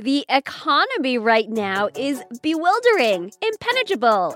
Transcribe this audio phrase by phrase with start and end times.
[0.00, 4.32] The economy right now is bewildering, impenetrable,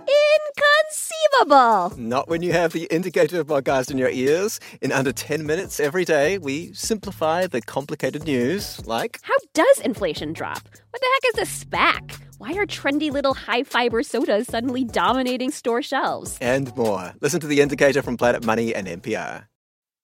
[1.38, 1.96] inconceivable.
[1.96, 4.58] Not when you have the indicator podcast in your ears.
[4.80, 10.32] In under 10 minutes every day, we simplify the complicated news like How does inflation
[10.32, 10.68] drop?
[10.90, 12.18] What the heck is a SPAC?
[12.38, 16.36] Why are trendy little high fiber sodas suddenly dominating store shelves?
[16.40, 17.12] and more.
[17.20, 19.44] Listen to the indicator from Planet Money and NPR.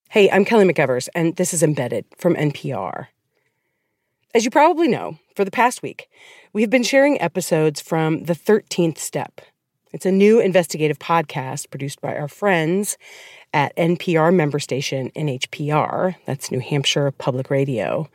[0.09, 3.09] Hey, I'm Kelly McEvers, and this is Embedded from NPR.
[4.35, 6.11] As you probably know, for the past week,
[6.53, 9.41] we've been sharing episodes from The 13th Step.
[9.91, 12.99] It's a new investigative podcast produced by our friends
[13.55, 18.11] at NPR member station NHPR, that's New Hampshire Public Radio.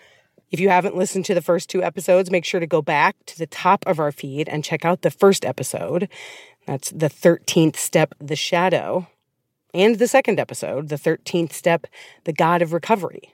[0.51, 3.35] If you haven't listened to the first two episodes, make sure to go back to
[3.39, 6.07] the top of our feed and check out the first episode.
[6.67, 9.07] That's The 13th Step, The Shadow.
[9.73, 11.87] And the second episode, The 13th Step,
[12.25, 13.33] The God of Recovery.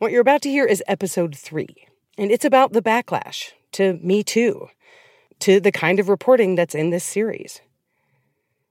[0.00, 1.86] What you're about to hear is episode three,
[2.16, 4.68] and it's about the backlash to Me Too,
[5.40, 7.60] to the kind of reporting that's in this series.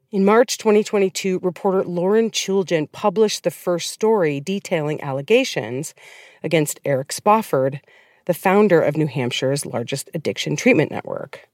[0.10, 5.94] In March 2022, reporter Lauren Chooljian published the first story detailing allegations
[6.44, 7.80] against Eric Spofford,
[8.26, 11.48] the founder of New Hampshire's largest addiction treatment network.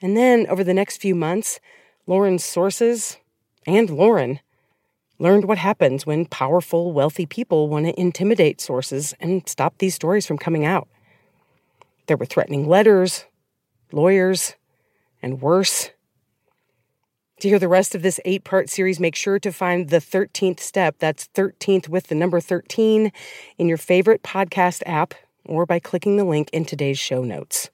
[0.00, 1.60] And then, over the next few months,
[2.08, 3.18] Lauren's sources
[3.64, 4.40] and Lauren
[5.22, 10.26] learned what happens when powerful, wealthy people want to intimidate sources and stop these stories
[10.26, 10.88] from coming out.
[12.08, 13.24] There were threatening letters,
[13.92, 14.56] lawyers,
[15.22, 15.90] and worse.
[17.40, 20.58] To hear the rest of this eight part series, make sure to find the 13th
[20.58, 20.96] step.
[20.98, 23.12] That's 13th with the number 13
[23.58, 25.14] in your favorite podcast app
[25.44, 27.70] or by clicking the link in today's show notes.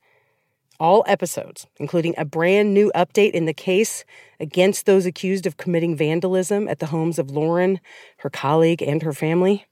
[0.81, 4.05] All episodes, including a brand new update in the case
[4.39, 7.81] against those accused of committing vandalism at the homes of Lauren,
[8.19, 9.67] her colleague, and her family,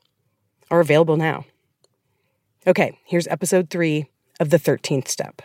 [0.70, 1.44] are available now.
[2.66, 4.06] Okay, here's episode three
[4.40, 5.42] of The 13th Step.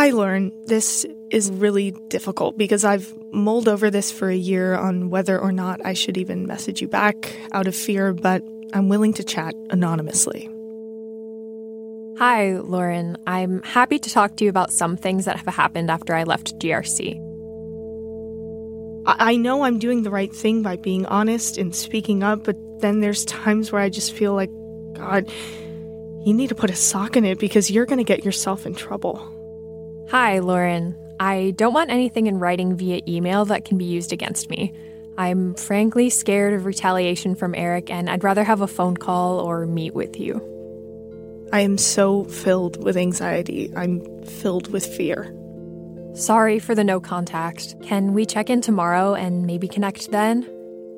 [0.00, 0.50] Hi, Lauren.
[0.64, 5.52] This is really difficult because I've mulled over this for a year on whether or
[5.52, 9.54] not I should even message you back out of fear, but I'm willing to chat
[9.68, 10.46] anonymously.
[12.16, 13.18] Hi, Lauren.
[13.26, 16.58] I'm happy to talk to you about some things that have happened after I left
[16.58, 17.16] GRC.
[19.04, 22.56] I I know I'm doing the right thing by being honest and speaking up, but
[22.80, 24.50] then there's times where I just feel like,
[24.94, 25.30] God,
[26.24, 28.74] you need to put a sock in it because you're going to get yourself in
[28.74, 29.36] trouble.
[30.10, 30.96] Hi, Lauren.
[31.20, 34.74] I don't want anything in writing via email that can be used against me.
[35.16, 39.66] I'm frankly scared of retaliation from Eric, and I'd rather have a phone call or
[39.66, 40.42] meet with you.
[41.52, 43.72] I am so filled with anxiety.
[43.76, 45.32] I'm filled with fear.
[46.14, 47.80] Sorry for the no contact.
[47.84, 50.44] Can we check in tomorrow and maybe connect then?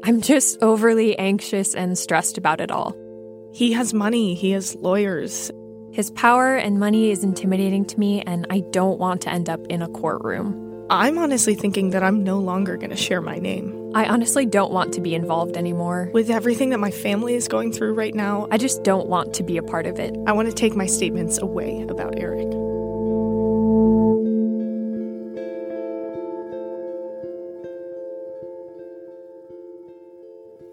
[0.05, 2.97] I'm just overly anxious and stressed about it all.
[3.53, 5.51] He has money, he has lawyers.
[5.93, 9.61] His power and money is intimidating to me, and I don't want to end up
[9.67, 10.87] in a courtroom.
[10.89, 13.93] I'm honestly thinking that I'm no longer going to share my name.
[13.95, 16.11] I honestly don't want to be involved anymore.
[16.15, 19.43] With everything that my family is going through right now, I just don't want to
[19.43, 20.17] be a part of it.
[20.27, 22.51] I want to take my statements away about Eric.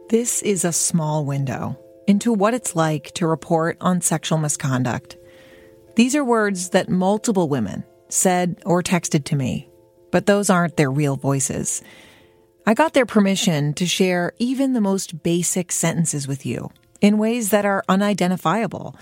[0.07, 1.77] This is a small window
[2.09, 5.15] into what it's like to report on sexual misconduct.
[5.95, 9.69] These are words that multiple women said or texted to me,
[10.11, 11.83] but those aren't their real voices.
[12.65, 17.51] I got their permission to share even the most basic sentences with you in ways
[17.51, 18.95] that are unidentifiable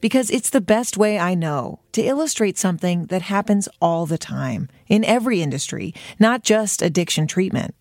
[0.00, 4.70] because it's the best way I know to illustrate something that happens all the time
[4.86, 7.74] in every industry, not just addiction treatment.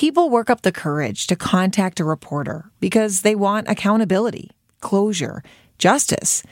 [0.00, 4.50] People work up the courage to contact a reporter because they want accountability,
[4.80, 5.42] closure,
[5.76, 6.42] justice.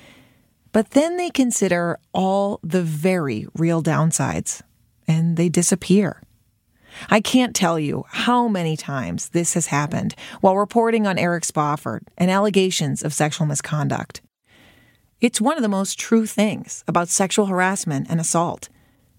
[0.71, 4.61] But then they consider all the very real downsides
[5.07, 6.21] and they disappear.
[7.09, 12.07] I can't tell you how many times this has happened while reporting on Eric Spofford
[12.19, 14.21] and allegations of sexual misconduct.
[15.23, 18.69] It's one of the most true things about sexual harassment and assault.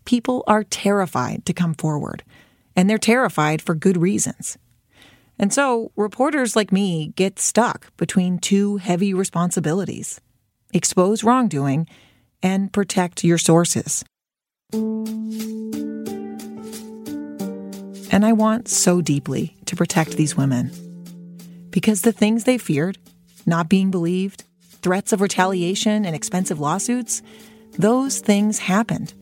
[0.05, 2.23] People are terrified to come forward,
[2.79, 4.57] and they're terrified for good reasons.
[5.37, 10.21] And so, reporters like me get stuck between two heavy responsibilities
[10.71, 11.87] expose wrongdoing
[12.41, 14.05] and protect your sources.
[18.13, 20.71] And I want so deeply to protect these women.
[21.71, 22.97] Because the things they feared,
[23.45, 27.21] not being believed, threats of retaliation and expensive lawsuits,
[27.73, 29.13] those things happened.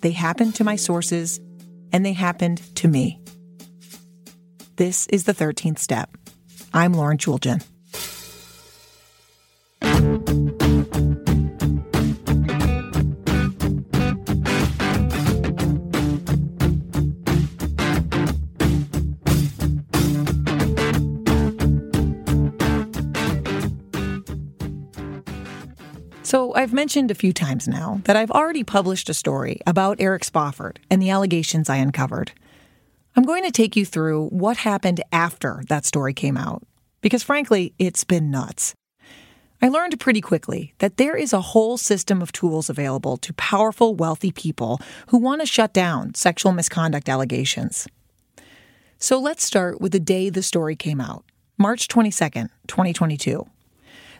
[0.00, 1.40] They happened to my sources,
[1.96, 3.18] and they happened to me.
[4.76, 6.14] This is the 13th step.
[6.74, 7.64] I'm Lauren Chooljian.
[26.26, 30.24] So, I've mentioned a few times now that I've already published a story about Eric
[30.24, 32.32] Spofford and the allegations I uncovered.
[33.14, 36.64] I'm going to take you through what happened after that story came out,
[37.00, 38.74] because frankly, it's been nuts.
[39.62, 43.94] I learned pretty quickly that there is a whole system of tools available to powerful,
[43.94, 44.80] wealthy people
[45.10, 47.86] who want to shut down sexual misconduct allegations.
[48.98, 51.24] So let's start with the day the story came out
[51.56, 53.46] March 22nd, 2022.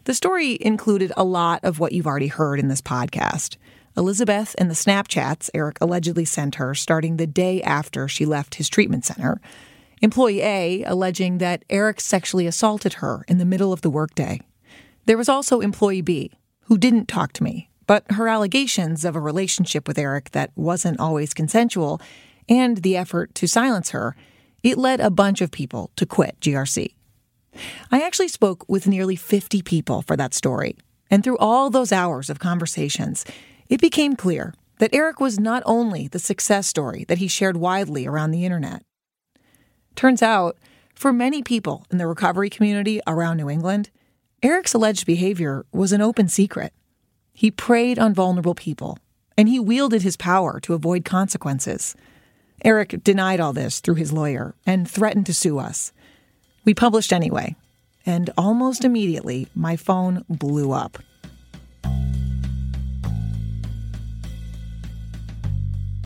[0.06, 3.56] The story included a lot of what you've already heard in this podcast.
[3.96, 8.68] Elizabeth and the Snapchats Eric allegedly sent her starting the day after she left his
[8.68, 9.40] treatment center.
[10.00, 14.40] Employee A alleging that Eric sexually assaulted her in the middle of the workday.
[15.06, 16.30] There was also employee B,
[16.66, 21.00] who didn't talk to me, but her allegations of a relationship with Eric that wasn't
[21.00, 22.00] always consensual
[22.48, 24.14] and the effort to silence her,
[24.62, 26.95] it led a bunch of people to quit GRC.
[27.90, 30.76] I actually spoke with nearly 50 people for that story.
[31.10, 33.24] And through all those hours of conversations,
[33.68, 38.06] it became clear that Eric was not only the success story that he shared widely
[38.06, 38.82] around the internet.
[39.94, 40.58] Turns out,
[40.94, 43.90] for many people in the recovery community around New England,
[44.42, 46.72] Eric's alleged behavior was an open secret.
[47.32, 48.98] He preyed on vulnerable people,
[49.36, 51.94] and he wielded his power to avoid consequences.
[52.64, 55.92] Eric denied all this through his lawyer and threatened to sue us.
[56.66, 57.54] We published anyway,
[58.04, 60.98] and almost immediately my phone blew up.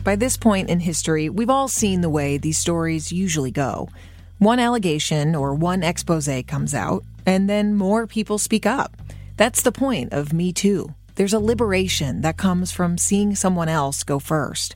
[0.03, 3.89] By this point in history, we've all seen the way these stories usually go.
[4.37, 8.95] One allegation or one expose comes out, and then more people speak up.
[9.37, 10.93] That's the point of Me Too.
[11.15, 14.75] There's a liberation that comes from seeing someone else go first.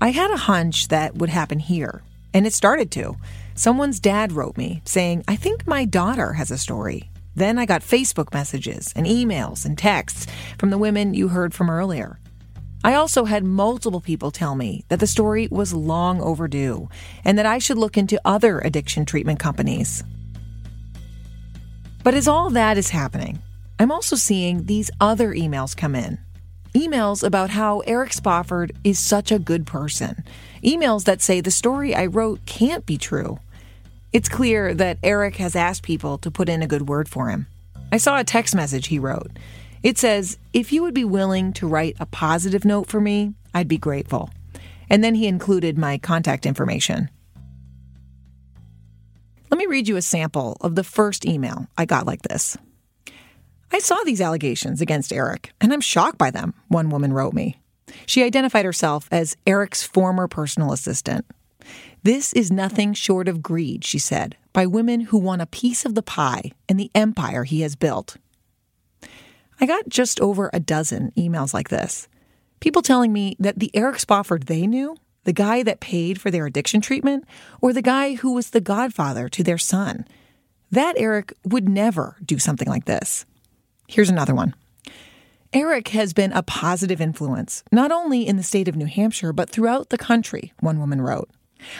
[0.00, 2.02] I had a hunch that would happen here,
[2.34, 3.16] and it started to.
[3.58, 7.10] Someone's dad wrote me saying, I think my daughter has a story.
[7.34, 10.28] Then I got Facebook messages and emails and texts
[10.60, 12.20] from the women you heard from earlier.
[12.84, 16.88] I also had multiple people tell me that the story was long overdue
[17.24, 20.04] and that I should look into other addiction treatment companies.
[22.04, 23.42] But as all that is happening,
[23.80, 26.20] I'm also seeing these other emails come in.
[26.74, 30.22] Emails about how Eric Spofford is such a good person.
[30.62, 33.40] Emails that say the story I wrote can't be true.
[34.10, 37.46] It's clear that Eric has asked people to put in a good word for him.
[37.92, 39.30] I saw a text message he wrote.
[39.82, 43.68] It says, If you would be willing to write a positive note for me, I'd
[43.68, 44.30] be grateful.
[44.88, 47.10] And then he included my contact information.
[49.50, 52.56] Let me read you a sample of the first email I got like this.
[53.70, 57.60] I saw these allegations against Eric, and I'm shocked by them, one woman wrote me.
[58.06, 61.26] She identified herself as Eric's former personal assistant.
[62.08, 65.94] This is nothing short of greed, she said, by women who want a piece of
[65.94, 68.16] the pie and the empire he has built.
[69.60, 72.08] I got just over a dozen emails like this.
[72.60, 76.46] People telling me that the Eric Spofford they knew, the guy that paid for their
[76.46, 77.26] addiction treatment,
[77.60, 80.06] or the guy who was the godfather to their son,
[80.70, 83.26] that Eric would never do something like this.
[83.86, 84.54] Here's another one.
[85.52, 89.50] Eric has been a positive influence, not only in the state of New Hampshire, but
[89.50, 91.28] throughout the country, one woman wrote.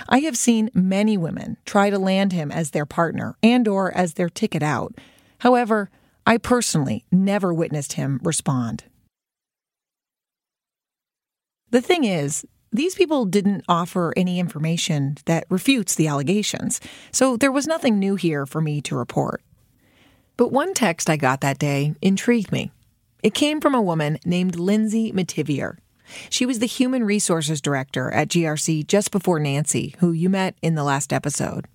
[0.08, 4.14] I have seen many women try to land him as their partner and or as
[4.14, 4.94] their ticket out.
[5.40, 5.90] However,
[6.26, 8.84] I personally never witnessed him respond.
[11.70, 16.80] The thing is, these people didn't offer any information that refutes the allegations,
[17.12, 19.42] so there was nothing new here for me to report.
[20.36, 22.72] But one text I got that day intrigued me.
[23.22, 25.78] It came from a woman named Lindsay Metivier.
[26.30, 30.74] She was the human resources director at GRC just before Nancy, who you met in
[30.74, 31.66] the last episode.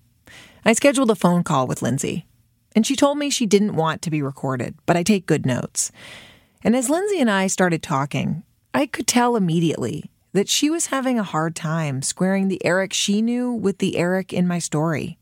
[0.64, 2.26] I scheduled a phone call with Lindsay,
[2.74, 5.92] and she told me she didn't want to be recorded, but I take good notes.
[6.62, 11.18] And as Lindsay and I started talking, I could tell immediately that she was having
[11.18, 15.16] a hard time squaring the Eric she knew with the Eric in my story.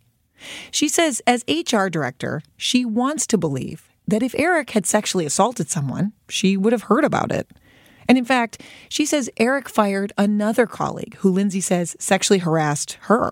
[0.70, 5.70] She says, as HR director, she wants to believe that if Eric had sexually assaulted
[5.70, 7.48] someone, she would have heard about it.
[8.12, 13.30] And in fact, she says Eric fired another colleague who Lindsay says sexually harassed her.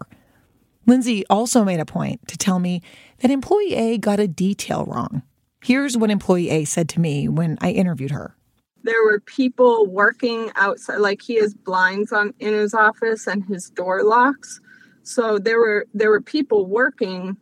[0.86, 2.80] Lindsay also made a point to tell me
[3.18, 5.20] that employee A got a detail wrong.
[5.62, 8.34] Here's what employee A said to me when I interviewed her.
[8.82, 13.68] There were people working outside, like he has blinds on in his office and his
[13.68, 14.62] door locks.
[15.02, 17.36] So there were there were people working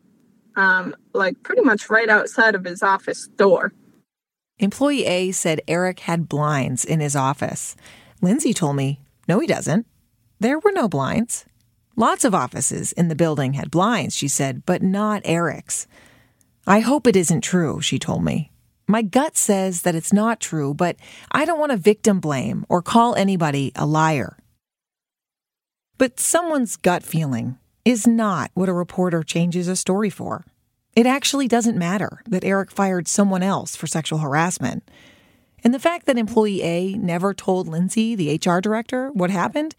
[0.57, 3.73] um, like pretty much right outside of his office door.
[4.59, 7.77] Employee A said Eric had blinds in his office.
[8.21, 9.87] Lindsay told me, no, he doesn't.
[10.41, 11.45] There were no blinds.
[11.95, 15.87] Lots of offices in the building had blinds, she said, but not Eric's.
[16.67, 18.50] I hope it isn't true, she told me.
[18.88, 20.97] My gut says that it's not true, but
[21.31, 24.38] I don't want to victim blame or call anybody a liar.
[25.99, 30.45] But someone's gut feeling is not what a reporter changes a story for.
[30.99, 34.83] It actually doesn't matter that Eric fired someone else for sexual harassment.
[35.62, 39.76] And the fact that employee A never told Lindsay, the HR director, what happened,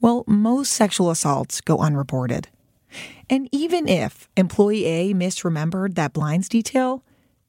[0.00, 2.46] well, most sexual assaults go unreported.
[3.28, 7.02] And even if employee A misremembered that blinds detail,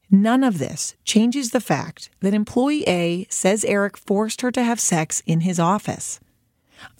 [0.09, 4.79] none of this changes the fact that employee A says Eric forced her to have
[4.79, 6.19] sex in his office.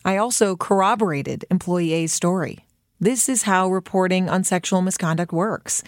[0.05, 2.64] I also corroborated employee A's story.
[2.99, 5.83] This is how reporting on sexual misconduct works.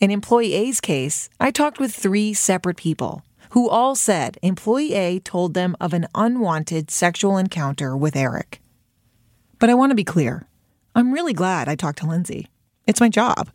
[0.00, 5.18] In employee A's case, I talked with three separate people who all said employee A
[5.20, 8.60] told them of an unwanted sexual encounter with Eric.
[9.58, 10.46] But I want to be clear
[10.94, 12.48] I'm really glad I talked to Lindsay.
[12.86, 13.48] It's my job.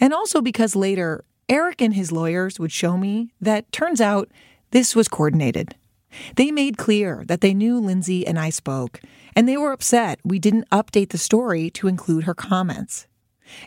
[0.00, 4.30] And also because later, Eric and his lawyers would show me that turns out
[4.70, 5.74] this was coordinated.
[6.36, 9.00] They made clear that they knew Lindsay and I spoke,
[9.36, 13.06] and they were upset we didn't update the story to include her comments.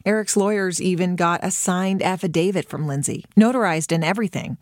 [0.06, 4.58] Eric's lawyers even got a signed affidavit from Lindsay, notarized and everything.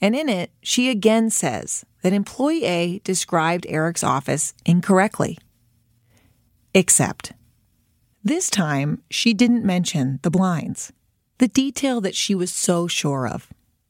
[0.00, 5.38] And in it, she again says that employee A described Eric's office incorrectly.
[6.74, 7.32] Except,
[8.22, 10.92] this time she didn't mention the blinds,
[11.38, 13.48] the detail that she was so sure of.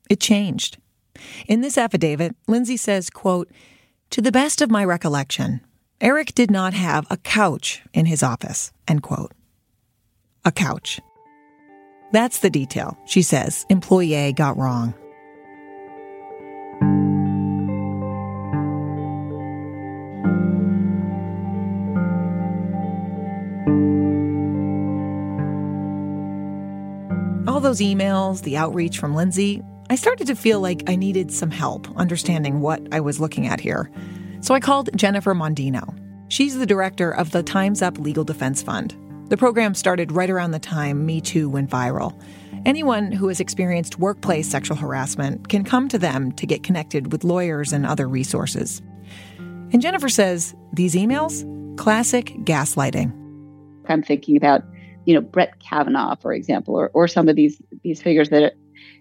[0.09, 0.79] It changed.
[1.49, 3.51] In this affidavit, Lindsay says, quote,
[4.11, 5.61] To the best of my recollection,
[6.01, 9.33] Eric did not have a couch in his office, end quote.
[10.45, 11.01] A couch.
[12.13, 14.95] That's the detail, she says, employee A got wrong.
[27.49, 31.51] All those emails, the outreach from Lindsay, I started to feel like I needed some
[31.51, 33.91] help understanding what I was looking at here.
[34.41, 35.99] So I called Jennifer Mondino.
[36.29, 38.97] She's the director of the Time's Up Legal Defense Fund.
[39.29, 42.19] The program started right around the time Me Too went viral.
[42.65, 47.25] Anyone who has experienced workplace sexual harassment can come to them to get connected with
[47.25, 48.81] lawyers and other resources.
[49.39, 51.45] And Jennifer says these emails,
[51.77, 53.13] classic gaslighting.
[53.89, 54.63] I'm thinking about,
[55.05, 58.55] you know, Brett Kavanaugh, for example, or, or some of these these figures that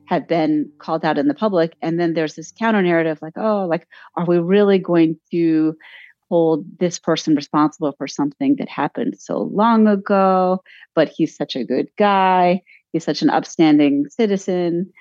[0.08, 1.76] have been called out in the public.
[1.82, 5.76] And then there's this counter narrative like, oh, like, are we really going to
[6.30, 10.64] hold this person responsible for something that happened so long ago?
[10.96, 12.62] But he's such a good guy.
[12.94, 14.92] He's such an upstanding citizen.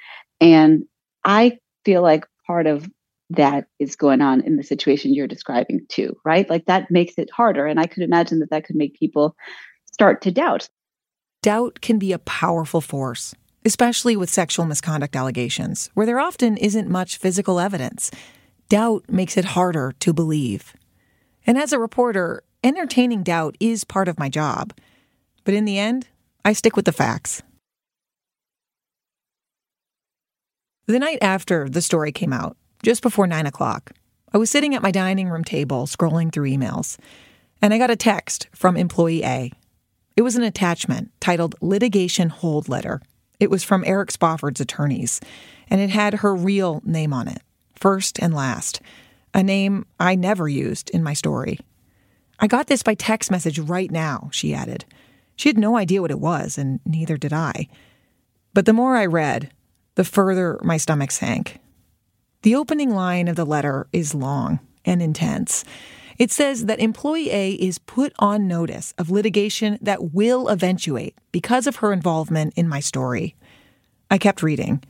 [0.41, 0.85] And
[1.25, 2.89] I feel like part of
[3.31, 6.49] that is going on in the situation you're describing too, right?
[6.51, 7.67] Like that makes it harder.
[7.67, 9.37] And I could imagine that that could make people
[9.93, 10.69] start to doubt.
[11.43, 13.35] Doubt can be a powerful force
[13.67, 18.13] especially with sexual misconduct allegations, where there often isn't much physical evidence.
[18.69, 20.73] Doubt makes it harder to believe.
[21.49, 24.73] And as a reporter, entertaining doubt is part of my job.
[25.43, 26.07] But in the end,
[26.45, 27.43] I stick with the facts.
[30.87, 33.91] The night after the story came out, just before nine o'clock,
[34.33, 36.99] I was sitting at my dining room table scrolling through emails,
[37.61, 39.51] and I got a text from employee A.
[40.17, 43.01] It was an attachment titled Litigation Hold Letter
[43.41, 45.21] it was from Eric Spofford's attorneys,
[45.69, 47.43] and it had her real name on it,
[47.75, 48.81] first and last,
[49.35, 51.59] a name I never used in my story.
[52.39, 54.85] I got this by text message right now, she added.
[55.37, 57.69] She had no idea what it was, and neither did I.
[58.55, 59.53] But the more I read,
[59.97, 61.59] the further my stomach sank.
[62.43, 65.65] The opening line of the letter is long and intense.
[66.19, 71.67] It says that employee A is put on notice of litigation that will eventuate because
[71.67, 73.35] of her involvement in my story.
[74.11, 74.83] I kept reading.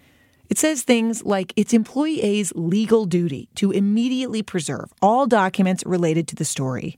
[0.49, 6.28] It says things like it's employee A's legal duty to immediately preserve all documents related
[6.28, 6.97] to the story.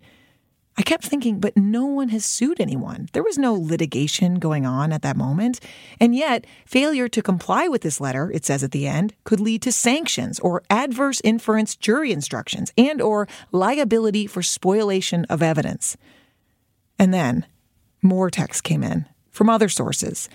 [0.78, 3.08] I kept thinking, but no one has sued anyone.
[3.12, 5.58] There was no litigation going on at that moment.
[5.98, 9.60] And yet, failure to comply with this letter, it says at the end, could lead
[9.62, 15.96] to sanctions or adverse inference jury instructions and or liability for spoliation of evidence.
[16.96, 17.44] And then
[18.00, 20.28] more text came in from other sources.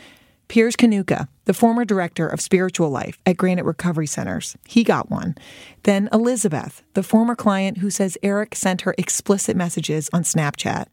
[0.54, 5.34] Piers Kanuka, the former director of spiritual life at Granite Recovery Centers, he got one.
[5.82, 10.86] Then Elizabeth, the former client who says Eric sent her explicit messages on Snapchat.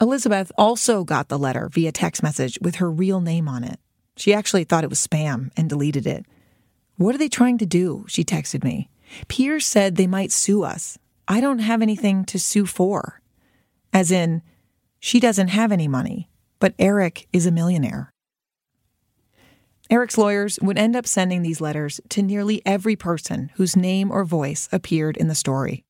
[0.00, 3.78] Elizabeth also got the letter via text message with her real name on it.
[4.16, 6.26] She actually thought it was spam and deleted it.
[6.96, 8.04] What are they trying to do?
[8.08, 8.88] She texted me.
[9.28, 10.98] Piers said they might sue us.
[11.28, 13.20] I don't have anything to sue for.
[13.92, 14.42] As in,
[14.98, 16.28] she doesn't have any money,
[16.58, 18.10] but Eric is a millionaire.
[19.90, 24.22] Eric's lawyers would end up sending these letters to nearly every person whose name or
[24.22, 25.82] voice appeared in the story.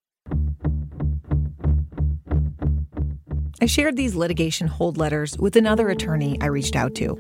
[3.60, 7.18] I shared these litigation hold letters with another attorney I reached out to.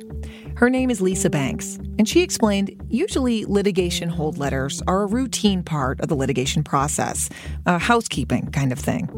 [0.54, 5.64] Her name is Lisa Banks, and she explained usually litigation hold letters are a routine
[5.64, 7.28] part of the litigation process,
[7.66, 9.08] a housekeeping kind of thing.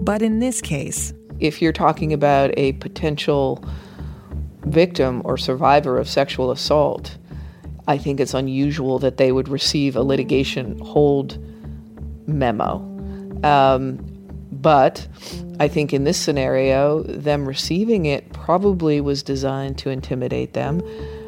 [0.00, 3.62] But in this case, if you're talking about a potential
[4.66, 7.16] victim or survivor of sexual assault,
[7.88, 11.38] I think it's unusual that they would receive a litigation hold
[12.26, 12.78] memo.
[13.44, 13.98] Um,
[14.50, 15.06] but
[15.60, 20.80] I think in this scenario, them receiving it probably was designed to intimidate them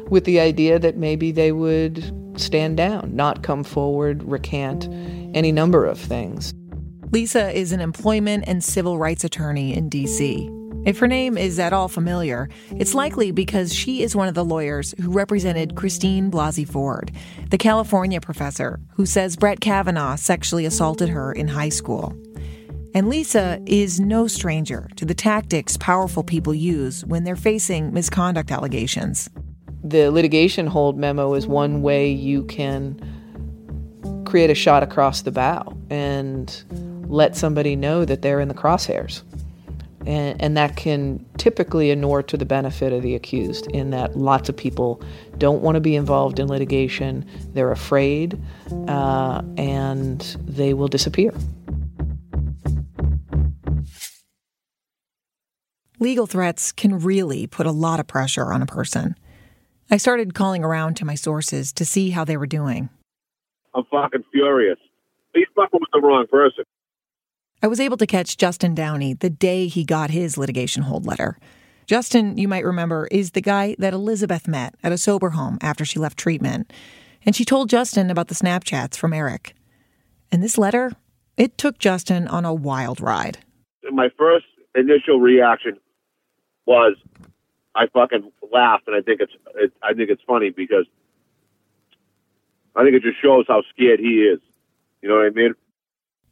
[0.09, 2.03] with the idea that maybe they would
[2.39, 4.87] stand down, not come forward, recant
[5.35, 6.53] any number of things.
[7.11, 10.49] Lisa is an employment and civil rights attorney in D.C.
[10.85, 14.45] If her name is at all familiar, it's likely because she is one of the
[14.45, 17.11] lawyers who represented Christine Blasey Ford,
[17.49, 22.15] the California professor who says Brett Kavanaugh sexually assaulted her in high school.
[22.95, 28.49] And Lisa is no stranger to the tactics powerful people use when they're facing misconduct
[28.49, 29.29] allegations.
[29.83, 32.99] The litigation hold memo is one way you can
[34.25, 36.63] create a shot across the bow and
[37.07, 39.23] let somebody know that they're in the crosshairs.
[40.09, 44.49] And, and, that can typically inure to the benefit of the accused, in that lots
[44.49, 45.03] of people
[45.37, 47.23] don't want to be involved in litigation,
[47.53, 48.41] they're afraid,
[48.87, 51.31] uh, and they will disappear.
[55.99, 59.15] Legal threats can really put a lot of pressure on a person.
[59.91, 62.89] I started calling around to my sources to see how they were doing.
[63.75, 64.79] I'm fucking furious.
[65.33, 66.63] He's fucking with the wrong person.
[67.61, 71.37] I was able to catch Justin Downey the day he got his litigation hold letter.
[71.85, 75.83] Justin, you might remember, is the guy that Elizabeth met at a sober home after
[75.83, 76.71] she left treatment.
[77.25, 79.55] And she told Justin about the Snapchats from Eric.
[80.31, 80.93] And this letter,
[81.35, 83.39] it took Justin on a wild ride.
[83.91, 85.79] My first initial reaction
[86.65, 86.95] was
[87.75, 90.85] I fucking laughed, and I think it's it, I think it's funny because
[92.75, 94.39] I think it just shows how scared he is.
[95.01, 95.55] You know what I mean?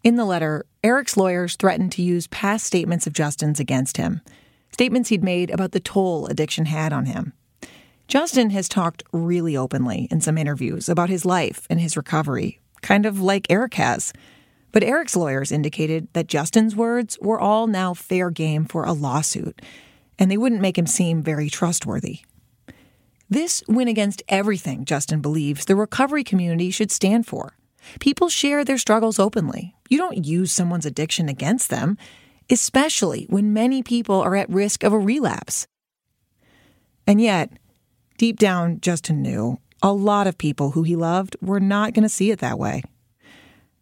[0.03, 4.21] In the letter, Eric's lawyers threatened to use past statements of Justin's against him,
[4.71, 7.33] statements he'd made about the toll addiction had on him.
[8.07, 13.05] Justin has talked really openly in some interviews about his life and his recovery, kind
[13.05, 14.13] of like Eric has.
[14.71, 19.61] But Eric's lawyers indicated that Justin's words were all now fair game for a lawsuit
[20.19, 22.19] and they wouldn't make him seem very trustworthy.
[23.29, 27.57] This went against everything Justin believes the recovery community should stand for.
[27.99, 29.75] People share their struggles openly.
[29.89, 31.97] You don't use someone's addiction against them,
[32.49, 35.67] especially when many people are at risk of a relapse.
[37.05, 37.51] And yet,
[38.17, 42.09] deep down, Justin knew a lot of people who he loved were not going to
[42.09, 42.83] see it that way.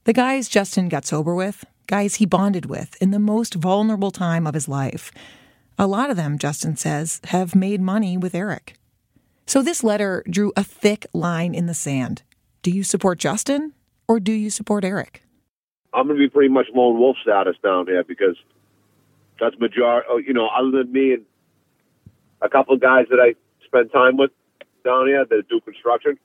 [0.04, 4.46] The guys Justin got sober with, guys he bonded with in the most vulnerable time
[4.46, 5.12] of his life,
[5.78, 8.76] a lot of them, Justin says, have made money with Eric.
[9.46, 12.24] So this letter drew a thick line in the sand.
[12.62, 13.74] Do you support Justin
[14.08, 15.24] or do you support Eric?
[15.94, 18.36] I'm going to be pretty much lone wolf status down here because
[19.40, 20.08] that's majority.
[20.10, 21.26] Oh, you know, other than me and
[22.42, 24.32] a couple of guys that I spend time with
[24.84, 26.18] down here that do construction,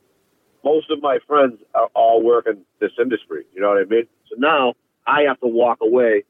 [0.65, 3.45] most of my friends are all working this industry.
[3.55, 4.07] You know what I mean?
[4.29, 4.75] So now
[5.07, 6.25] I have to walk away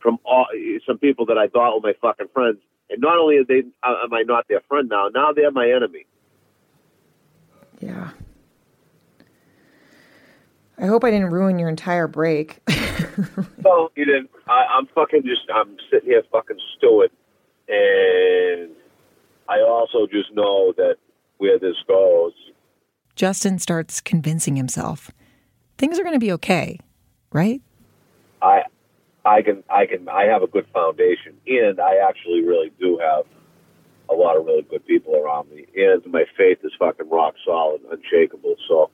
[0.00, 0.46] from all,
[0.86, 2.58] some people that I thought were my fucking friends.
[2.88, 5.68] And not only are they, uh, am I not their friend now, now they're my
[5.68, 6.06] enemy.
[7.80, 8.10] Yeah.
[10.78, 12.60] I hope I didn't ruin your entire break.
[13.64, 14.30] no, you didn't.
[14.46, 17.08] I, I'm fucking just, I'm sitting here fucking stewing.
[17.68, 18.70] And
[19.48, 20.96] I also just know that
[21.38, 22.32] where this goes.
[23.14, 25.10] Justin starts convincing himself
[25.78, 26.78] things are going to be okay,
[27.32, 27.60] right?
[28.42, 28.62] I
[29.24, 33.24] I can I can I have a good foundation, and I actually really do have
[34.08, 37.80] a lot of really good people around me, and my faith is fucking rock solid,
[37.90, 38.56] unshakable.
[38.68, 38.90] So,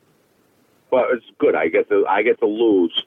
[0.93, 1.57] but it's good.
[1.57, 3.05] I get to I get to lose.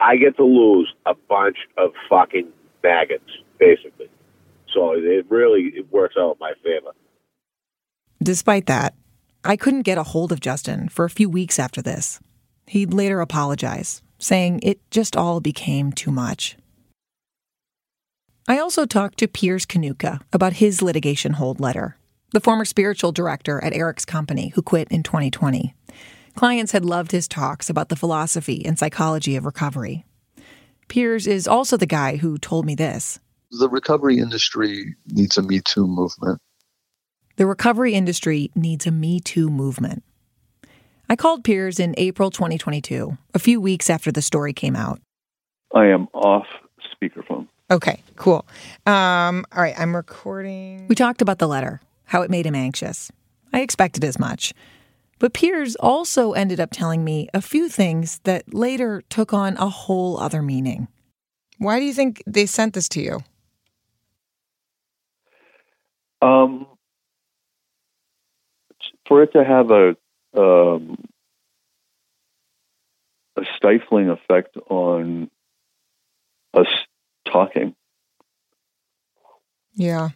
[0.00, 2.48] I get to lose a bunch of fucking
[2.82, 4.08] maggots, basically.
[4.74, 6.92] So it really it works out in my favor.
[8.20, 8.94] Despite that,
[9.44, 12.18] I couldn't get a hold of Justin for a few weeks after this.
[12.66, 16.56] He'd later apologize saying it just all became too much.
[18.48, 21.96] I also talked to Piers Kanuka about his litigation hold letter,
[22.32, 25.74] the former spiritual director at Eric's company who quit in 2020.
[26.34, 30.04] Clients had loved his talks about the philosophy and psychology of recovery.
[30.88, 33.18] Piers is also the guy who told me this.
[33.50, 36.40] The recovery industry needs a Me Too movement.
[37.36, 40.02] The recovery industry needs a Me Too movement.
[41.08, 45.00] I called Piers in April 2022, a few weeks after the story came out.
[45.74, 46.46] I am off
[46.94, 47.48] speakerphone.
[47.70, 48.46] Okay, cool.
[48.86, 50.86] Um, all right, I'm recording.
[50.88, 53.10] We talked about the letter, how it made him anxious.
[53.52, 54.52] I expected as much.
[55.22, 59.68] But Piers also ended up telling me a few things that later took on a
[59.68, 60.88] whole other meaning.
[61.58, 63.20] Why do you think they sent this to you?
[66.20, 66.66] Um,
[69.06, 69.96] for it to have a
[70.36, 70.98] um,
[73.36, 75.30] a stifling effect on
[76.52, 76.66] us
[77.30, 77.76] talking.
[79.74, 80.08] Yeah.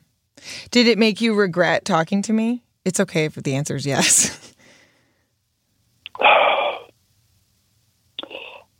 [0.72, 2.64] Did it make you regret talking to me?
[2.84, 4.52] It's okay if the answer is yes.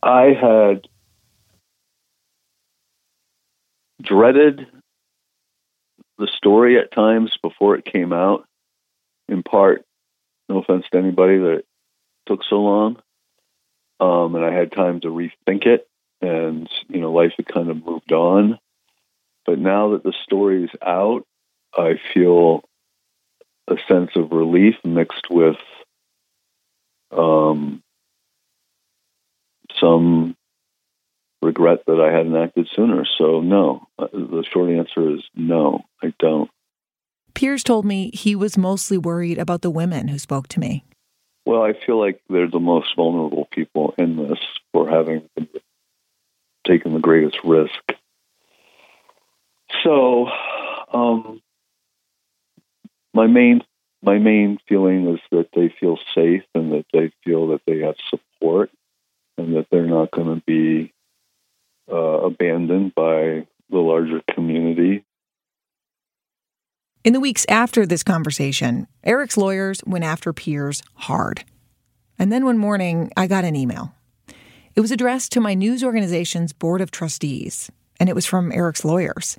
[0.03, 0.88] I had
[4.03, 4.66] dreaded
[6.18, 8.46] the story at times before it came out,
[9.29, 9.85] in part,
[10.49, 11.66] no offense to anybody that it
[12.27, 12.96] took so long.
[13.99, 15.88] Um, and I had time to rethink it,
[16.20, 18.59] and you know, life had kind of moved on.
[19.44, 21.27] But now that the story is out,
[21.75, 22.62] I feel
[23.68, 25.57] a sense of relief mixed with
[27.16, 27.83] um,
[29.81, 30.37] some
[31.42, 33.05] regret that I hadn't acted sooner.
[33.18, 36.50] So, no, uh, the short answer is no, I don't.
[37.35, 40.85] Piers told me he was mostly worried about the women who spoke to me.
[41.44, 44.38] Well, I feel like they're the most vulnerable people in this
[44.72, 45.29] for having
[46.66, 47.92] taken the greatest risk.
[49.85, 50.29] So,
[50.92, 51.40] um,
[53.14, 53.62] my main
[54.07, 57.97] my main feeling is that they feel safe and that they feel that they have
[58.09, 58.71] support
[59.37, 60.92] and that they're not going to be
[61.92, 65.05] uh, abandoned by the larger community.
[67.05, 71.45] In the weeks after this conversation, Eric's lawyers went after Piers hard.
[72.19, 73.92] And then one morning, I got an email.
[74.77, 78.85] It was addressed to my news organization's board of trustees, and it was from Eric's
[78.85, 79.37] lawyers.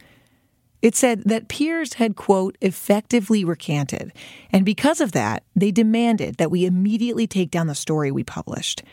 [0.81, 4.13] It said that Piers had, quote, effectively recanted,
[4.51, 8.83] and because of that, they demanded that we immediately take down the story we published.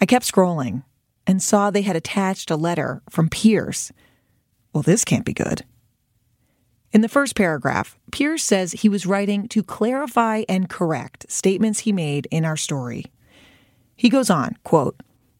[0.00, 0.84] I kept scrolling
[1.26, 3.92] and saw they had attached a letter from Piers.
[4.72, 5.64] Well, this can't be good.
[6.92, 11.92] In the first paragraph, Piers says he was writing to clarify and correct statements he
[11.92, 13.04] made in our story.
[13.94, 14.96] He goes on, quote,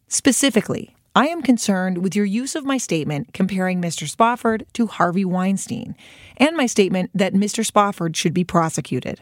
[0.07, 4.07] Specifically, I am concerned with your use of my statement comparing Mr.
[4.07, 5.97] Spofford to Harvey Weinstein,
[6.37, 7.65] and my statement that Mr.
[7.65, 9.19] Spofford should be prosecuted.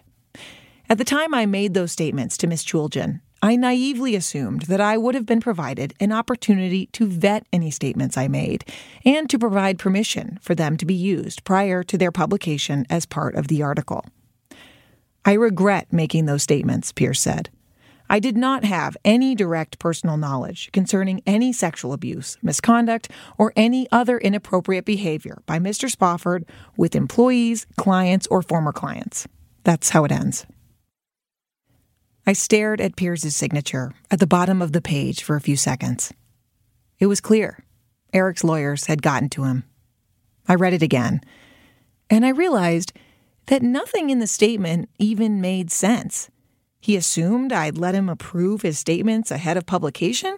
[0.91, 2.63] At the time I made those statements to Ms.
[2.63, 7.71] Chooljian, I naively assumed that I would have been provided an opportunity to vet any
[7.71, 8.63] statements I made
[9.03, 13.33] and to provide permission for them to be used prior to their publication as part
[13.33, 14.05] of the article.
[15.25, 17.49] I regret making those statements, Piers said.
[18.09, 23.87] I did not have any direct personal knowledge concerning any sexual abuse, misconduct, or any
[23.91, 25.89] other inappropriate behavior by Mr.
[25.89, 26.45] Spofford
[26.77, 29.27] with employees, clients, or former clients.
[29.63, 30.45] That's how it ends.
[32.25, 36.13] I stared at Piers's signature at the bottom of the page for a few seconds.
[36.99, 37.63] It was clear.
[38.13, 39.63] Eric's lawyers had gotten to him.
[40.47, 41.21] I read it again,
[42.09, 42.93] and I realized
[43.47, 46.29] that nothing in the statement even made sense.
[46.79, 50.37] He assumed I'd let him approve his statements ahead of publication.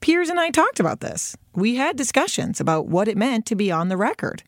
[0.00, 1.36] Piers and I talked about this.
[1.54, 4.42] We had discussions about what it meant to be on the record.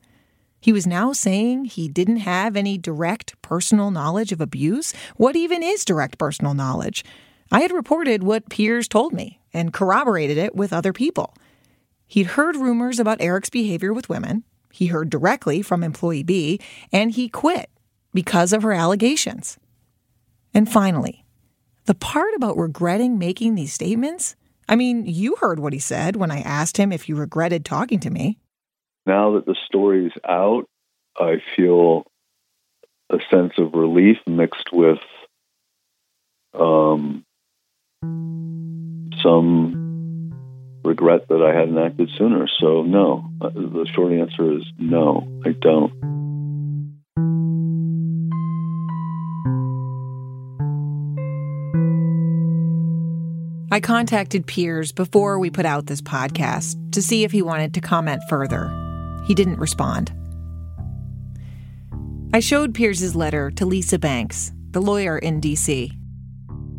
[0.60, 4.92] He was now saying he didn't have any direct personal knowledge of abuse.
[5.16, 7.04] What even is direct personal knowledge?
[7.52, 11.34] I had reported what Piers told me and corroborated it with other people.
[12.06, 14.44] He'd heard rumors about Eric's behavior with women.
[14.72, 16.60] He heard directly from employee B,
[16.92, 17.70] and he quit
[18.12, 19.58] because of her allegations.
[20.52, 21.24] And finally,
[21.86, 24.36] the part about regretting making these statements?
[24.68, 28.00] I mean, you heard what he said when I asked him if he regretted talking
[28.00, 28.38] to me.
[29.06, 30.68] Now that the story is out,
[31.16, 32.04] I feel
[33.08, 34.98] a sense of relief mixed with
[36.52, 37.24] um,
[39.22, 39.86] some
[40.84, 42.48] regret that I hadn't acted sooner.
[42.60, 43.30] So, no.
[43.40, 46.25] Uh, the short answer is no, I don't.
[53.68, 57.80] I contacted Piers before we put out this podcast to see if he wanted to
[57.80, 58.70] comment further.
[59.26, 60.12] He didn't respond.
[62.32, 65.90] I showed Piers's letter to Lisa Banks, the lawyer in D.C.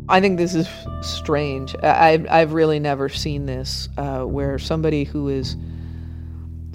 [0.08, 0.66] I think this is
[1.02, 1.76] strange.
[1.82, 5.56] I, I've really never seen this uh, where somebody who is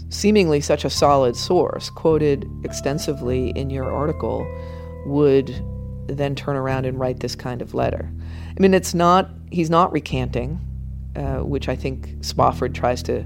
[0.09, 4.45] seemingly such a solid source, quoted extensively in your article,
[5.07, 5.49] would
[6.07, 8.11] then turn around and write this kind of letter.
[8.55, 10.59] I mean, it's not, he's not recanting,
[11.15, 13.23] uh, which I think Spofford tries to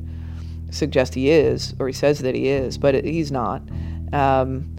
[0.70, 3.62] suggest he is, or he says that he is, but it, he's not.
[4.12, 4.76] Um,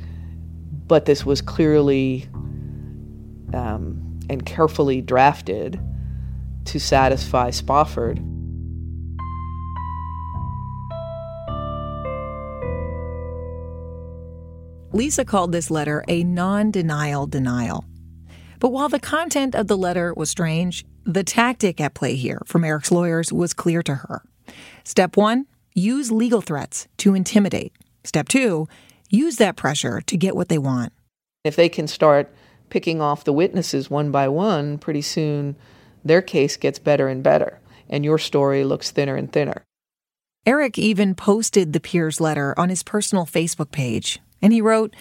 [0.87, 2.29] but this was clearly
[3.55, 5.81] um, and carefully drafted
[6.67, 8.23] to satisfy Spofford.
[14.93, 17.85] Lisa called this letter a non denial denial.
[18.61, 22.65] But while the content of the letter was strange, the tactic at play here from
[22.65, 24.23] Eric's lawyers was clear to her.
[24.85, 27.73] Step one use legal threats to intimidate.
[28.05, 28.67] Step two
[29.11, 30.93] use that pressure to get what they want.
[31.45, 32.35] If they can start
[32.69, 35.57] picking off the witnesses one by one, pretty soon
[36.05, 39.65] their case gets better and better, and your story looks thinner and thinner.
[40.47, 44.95] Eric even posted the Piers's letter on his personal Facebook page, and he wrote,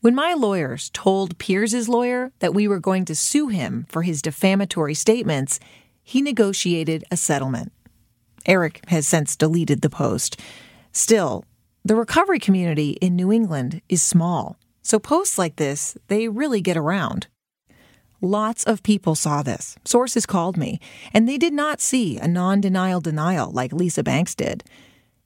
[0.00, 4.22] When my lawyers told Piers's lawyer that we were going to sue him for his
[4.22, 5.58] defamatory statements,
[6.04, 7.72] he negotiated a settlement.
[8.46, 10.40] Eric has since deleted the post.
[10.92, 11.44] Still,
[11.84, 14.56] the recovery community in New England is small.
[14.82, 17.26] So posts like this, they really get around.
[18.20, 19.76] Lots of people saw this.
[19.84, 20.78] Sources called me,
[21.12, 24.62] and they did not see a non denial denial like Lisa Banks did.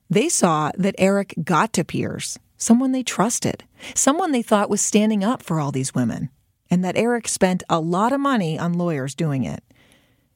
[0.09, 5.25] They saw that Eric got to Piers, someone they trusted, someone they thought was standing
[5.25, 6.31] up for all these women,
[6.71, 9.63] and that Eric spent a lot of money on lawyers doing it.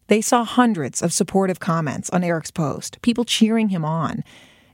[0.08, 4.24] They saw hundreds of supportive comments on Eric's post, people cheering him on.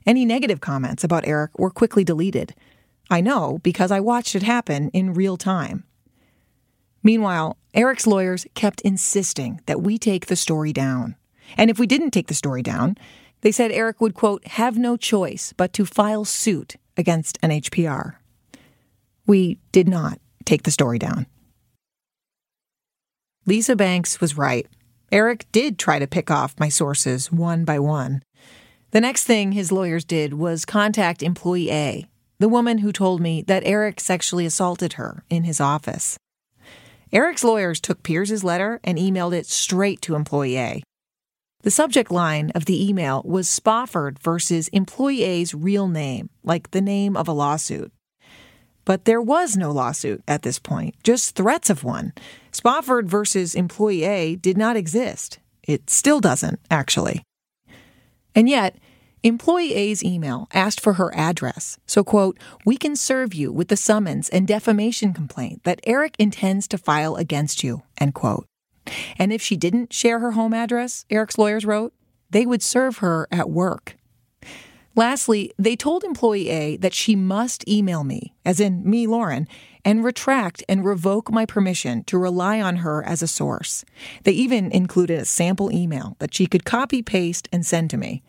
[0.05, 2.55] Any negative comments about Eric were quickly deleted.
[3.09, 5.83] I know because I watched it happen in real time.
[7.03, 11.15] Meanwhile, Eric's lawyers kept insisting that we take the story down.
[11.57, 12.97] And if we didn't take the story down,
[13.41, 18.15] they said Eric would, quote, have no choice but to file suit against NHPR.
[19.25, 21.25] We did not take the story down.
[23.45, 24.67] Lisa Banks was right.
[25.11, 28.23] Eric did try to pick off my sources one by one.
[28.91, 32.07] The next thing his lawyers did was contact employee A
[32.43, 36.17] the woman who told me that Eric sexually assaulted her in his office.
[37.13, 40.83] Eric's lawyers took Piers's letter and emailed it straight to employee A.
[41.63, 46.81] The subject line of the email was Spofford versus employee A's real name, like the
[46.81, 47.93] name of a lawsuit.
[48.83, 52.11] But there was no lawsuit at this point, just threats of one.
[52.51, 55.39] Spofford versus employee A did not exist.
[55.65, 57.23] It still doesn't, actually.
[58.35, 58.75] And yet,
[59.23, 61.77] Employee A's email asked for her address.
[61.87, 66.67] So, quote, we can serve you with the summons and defamation complaint that Eric intends
[66.67, 68.47] to file against you, end quote.
[69.17, 71.93] And if she didn't share her home address, Eric's lawyers wrote,
[72.29, 73.95] they would serve her at work.
[74.95, 79.47] Lastly, they told employee A that she must email me, as in me, Lauren,
[79.83, 83.83] and retract and revoke my permission to rely on her as a source.
[84.23, 88.21] They even included a sample email that she could copy paste and send to me.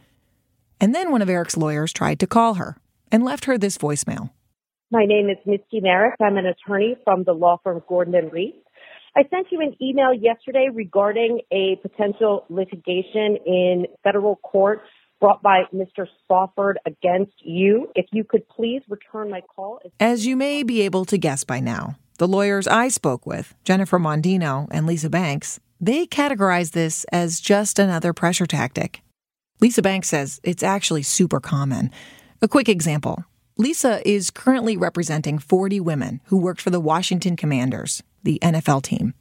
[0.80, 2.78] And then one of Eric's lawyers tried to call her
[3.12, 4.30] and left her this voicemail.
[4.90, 6.14] My name is Misty Merrick.
[6.20, 8.54] I'm an attorney from the law firm Gordon and Rees.
[9.16, 14.82] I sent you an email yesterday regarding a potential litigation in federal court
[15.20, 16.06] brought by Mr.
[16.24, 17.88] Spofford against you.
[17.94, 19.78] If you could please return my call.
[20.00, 24.00] As you may be able to guess by now, the lawyers I spoke with, Jennifer
[24.00, 29.00] Mondino and Lisa Banks, they categorize this as just another pressure tactic.
[29.60, 31.92] Lisa Banks says it's actually super common.
[32.42, 33.24] A quick example
[33.56, 39.14] Lisa is currently representing 40 women who worked for the Washington Commanders, the NFL team.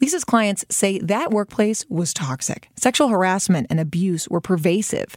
[0.00, 2.68] Lisa's clients say that workplace was toxic.
[2.76, 5.16] Sexual harassment and abuse were pervasive.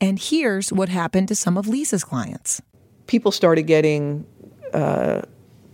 [0.00, 2.60] And here's what happened to some of Lisa's clients.
[3.06, 4.26] People started getting
[4.74, 5.22] uh,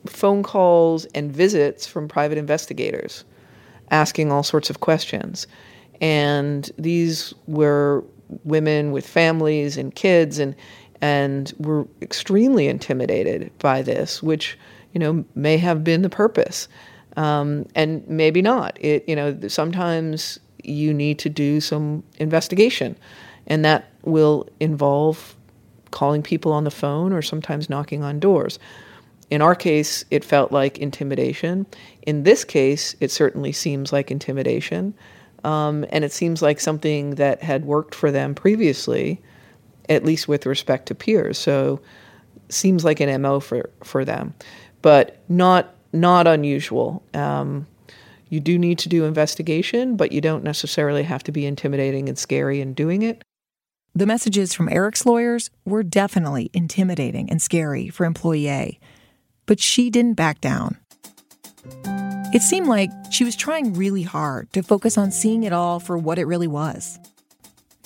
[0.06, 3.24] phone calls and visits from private investigators
[3.90, 5.46] asking all sorts of questions
[6.00, 8.04] and these were
[8.44, 10.54] women with families and kids and
[11.02, 14.58] and were extremely intimidated by this, which
[14.96, 16.68] you know may have been the purpose,
[17.18, 18.78] um, and maybe not.
[18.80, 22.96] It you know sometimes you need to do some investigation,
[23.46, 25.36] and that will involve
[25.90, 28.58] calling people on the phone or sometimes knocking on doors.
[29.28, 31.66] In our case, it felt like intimidation.
[32.06, 34.94] In this case, it certainly seems like intimidation.
[35.44, 39.20] Um, and it seems like something that had worked for them previously,
[39.90, 41.36] at least with respect to Piers.
[41.36, 41.82] So
[42.48, 44.34] seems like an MO for, for them.
[44.86, 47.02] But not not unusual.
[47.12, 47.66] Um,
[48.28, 52.16] you do need to do investigation, but you don't necessarily have to be intimidating and
[52.16, 53.20] scary in doing it.
[53.96, 58.78] The messages from Eric's lawyers were definitely intimidating and scary for employee A,
[59.44, 60.78] but she didn't back down.
[62.32, 65.98] It seemed like she was trying really hard to focus on seeing it all for
[65.98, 67.00] what it really was.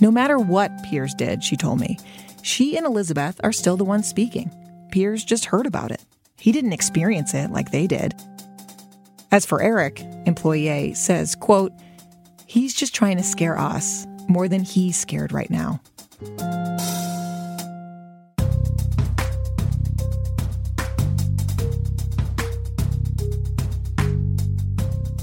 [0.02, 1.98] No matter what Piers did, she told me,
[2.42, 4.50] she and Elizabeth are still the ones speaking.
[4.92, 6.04] Piers just heard about it.
[6.40, 8.14] He didn't experience it like they did.
[9.30, 11.72] As for Eric, employee says, quote,
[12.46, 15.80] he's just trying to scare us more than he's scared right now.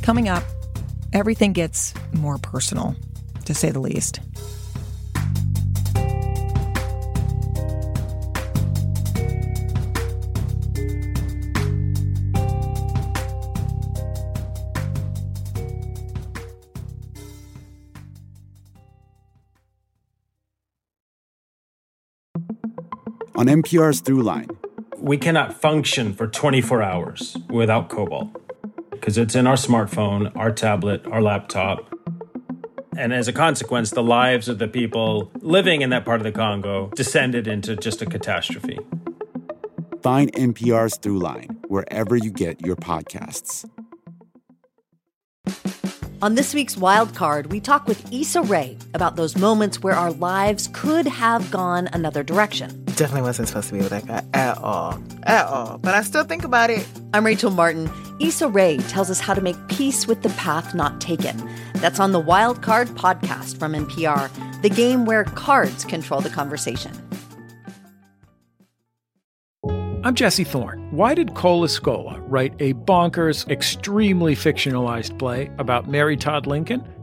[0.03, 0.43] Coming up,
[1.13, 2.95] everything gets more personal,
[3.45, 4.19] to say the least.
[23.38, 24.50] On NPR's Throughline,
[24.97, 28.30] we cannot function for 24 hours without cobalt
[28.89, 31.88] because it's in our smartphone, our tablet, our laptop.
[32.97, 36.32] And as a consequence, the lives of the people living in that part of the
[36.32, 38.80] Congo descended into just a catastrophe.
[40.02, 43.69] Find NPR's Throughline wherever you get your podcasts.
[46.23, 50.12] On this week's Wild Card, we talk with Issa Rae about those moments where our
[50.12, 52.87] lives could have gone another direction.
[52.98, 55.00] Definitely wasn't supposed to be with that guy at all.
[55.22, 55.78] At all.
[55.78, 56.84] But I still think about it.
[57.14, 57.92] I'm Rachel Martin.
[58.20, 61.48] Issa Rae tells us how to make peace with the path not taken.
[61.76, 64.32] That's on the Wild Card podcast from NPR,
[64.64, 66.92] the game where cards control the conversation.
[70.04, 70.88] I'm Jesse Thorne.
[70.90, 76.84] Why did Cole Escola write a bonkers, extremely fictionalized play about Mary Todd Lincoln?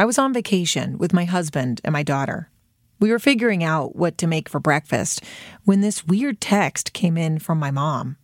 [0.00, 2.48] I was on vacation with my husband and my daughter.
[3.00, 5.22] We were figuring out what to make for breakfast
[5.64, 8.16] when this weird text came in from my mom.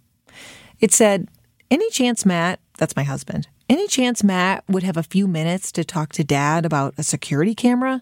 [0.80, 1.28] It said,
[1.70, 5.84] Any chance Matt, that's my husband, any chance Matt would have a few minutes to
[5.84, 8.00] talk to dad about a security camera?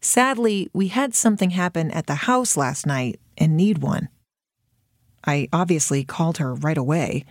[0.00, 4.08] Sadly, we had something happen at the house last night and need one.
[5.26, 7.26] I obviously called her right away.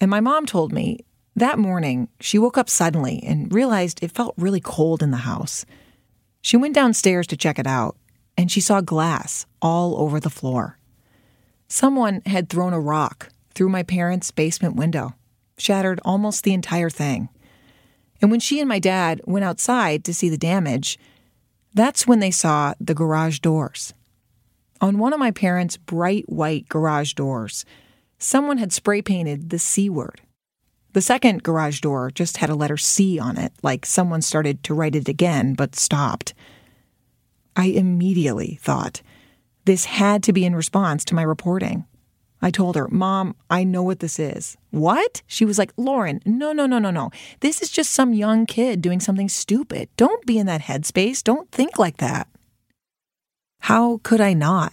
[0.00, 1.00] And my mom told me
[1.36, 5.66] that morning, she woke up suddenly and realized it felt really cold in the house.
[6.40, 7.96] She went downstairs to check it out,
[8.36, 10.78] and she saw glass all over the floor.
[11.66, 15.14] Someone had thrown a rock through my parents' basement window,
[15.58, 17.28] shattered almost the entire thing.
[18.20, 20.98] And when she and my dad went outside to see the damage,
[21.74, 23.92] that's when they saw the garage doors.
[24.80, 27.64] On one of my parents' bright white garage doors,
[28.18, 30.20] someone had spray painted the C word.
[30.94, 34.74] The second garage door just had a letter C on it, like someone started to
[34.74, 36.34] write it again but stopped.
[37.56, 39.02] I immediately thought,
[39.64, 41.84] this had to be in response to my reporting.
[42.40, 44.56] I told her, Mom, I know what this is.
[44.70, 45.22] What?
[45.26, 47.10] She was like, Lauren, no, no, no, no, no.
[47.40, 49.88] This is just some young kid doing something stupid.
[49.96, 51.24] Don't be in that headspace.
[51.24, 52.28] Don't think like that.
[53.62, 54.72] How could I not?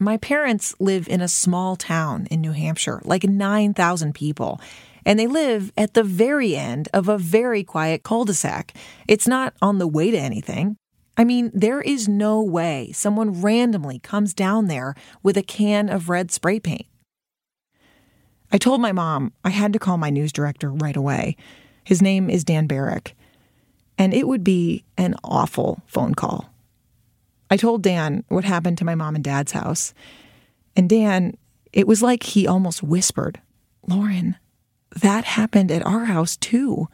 [0.00, 4.60] My parents live in a small town in New Hampshire, like 9,000 people
[5.04, 8.74] and they live at the very end of a very quiet cul de sac.
[9.06, 10.76] It's not on the way to anything.
[11.16, 16.08] I mean, there is no way someone randomly comes down there with a can of
[16.08, 16.86] red spray paint.
[18.50, 21.36] I told my mom I had to call my news director right away.
[21.84, 23.16] His name is Dan Barrick,
[23.98, 26.50] and it would be an awful phone call.
[27.50, 29.92] I told Dan what happened to my mom and dad's house,
[30.74, 31.36] and Dan,
[31.72, 33.40] it was like he almost whispered,
[33.86, 34.36] Lauren,
[34.94, 36.88] that happened at our house too.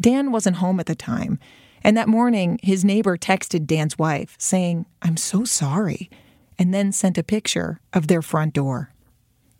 [0.00, 1.38] Dan wasn't home at the time,
[1.84, 6.10] and that morning his neighbor texted Dan's wife saying, I'm so sorry,
[6.58, 8.92] and then sent a picture of their front door.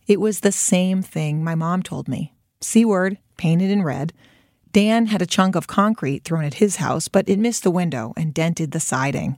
[0.06, 2.34] It was the same thing my mom told me.
[2.60, 4.12] C word painted in red.
[4.72, 8.12] Dan had a chunk of concrete thrown at his house, but it missed the window
[8.16, 9.36] and dented the siding.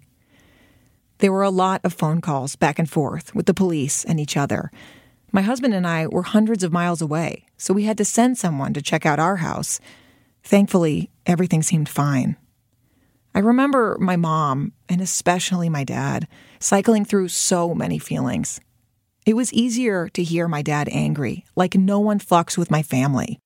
[1.18, 4.36] There were a lot of phone calls back and forth with the police and each
[4.36, 4.70] other.
[5.34, 8.72] My husband and I were hundreds of miles away, so we had to send someone
[8.72, 9.80] to check out our house.
[10.44, 12.36] Thankfully, everything seemed fine.
[13.34, 16.28] I remember my mom, and especially my dad,
[16.60, 18.60] cycling through so many feelings.
[19.26, 23.40] It was easier to hear my dad angry, like no one fucks with my family.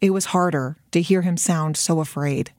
[0.00, 2.50] It was harder to hear him sound so afraid.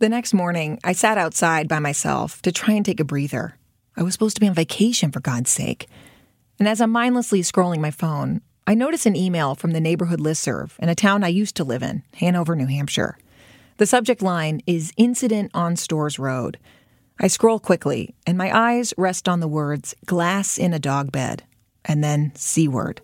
[0.00, 3.56] The next morning, I sat outside by myself to try and take a breather.
[3.96, 5.88] I was supposed to be on vacation, for God's sake.
[6.60, 10.78] And as I'm mindlessly scrolling my phone, I notice an email from the neighborhood listserv
[10.78, 13.16] in a town I used to live in, Hanover, New Hampshire.
[13.78, 16.58] The subject line is Incident on Stores Road.
[17.18, 21.44] I scroll quickly, and my eyes rest on the words glass in a dog bed,
[21.86, 23.00] and then C word.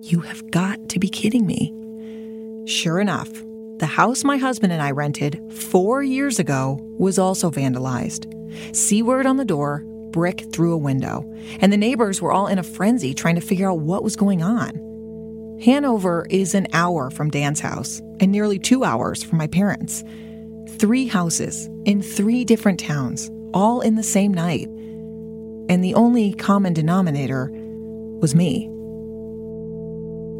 [0.00, 1.70] You have got to be kidding me.
[2.66, 3.28] Sure enough,
[3.78, 8.26] the house my husband and I rented four years ago was also vandalized.
[8.74, 11.24] C word on the door, brick through a window,
[11.60, 14.42] and the neighbors were all in a frenzy trying to figure out what was going
[14.42, 14.78] on.
[15.64, 20.04] Hanover is an hour from Dan's house and nearly two hours from my parents.
[20.78, 24.66] Three houses in three different towns, all in the same night.
[25.68, 27.50] And the only common denominator
[28.20, 28.68] was me.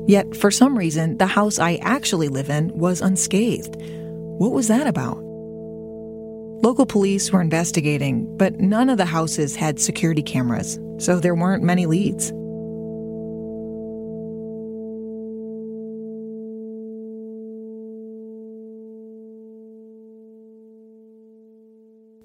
[0.09, 3.77] Yet, for some reason, the house I actually live in was unscathed.
[3.79, 5.23] What was that about?
[6.63, 11.65] Local police were investigating, but none of the houses had security cameras, so there weren't
[11.65, 12.31] many leads.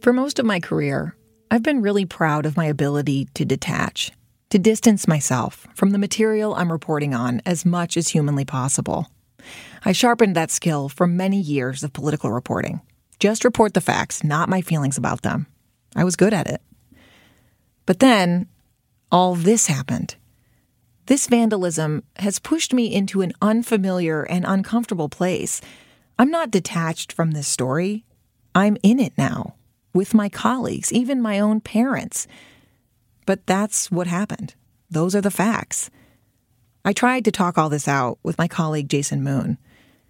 [0.03, 1.15] For most of my career,
[1.49, 4.11] I've been really proud of my ability to detach,
[4.51, 9.07] to distance myself from the material I'm reporting on as much as humanly possible.
[9.83, 12.81] I sharpened that skill from many years of political reporting.
[13.19, 15.47] Just report the facts, not my feelings about them.
[15.95, 16.61] I was good at it.
[17.85, 18.47] But then,
[19.11, 20.15] all this happened.
[21.07, 25.61] This vandalism has pushed me into an unfamiliar and uncomfortable place.
[26.19, 28.03] I'm not detached from this story.
[28.53, 29.55] I'm in it now,
[29.93, 32.27] with my colleagues, even my own parents.
[33.25, 34.55] But that's what happened.
[34.89, 35.89] Those are the facts.
[36.83, 39.57] I tried to talk all this out with my colleague Jason Moon.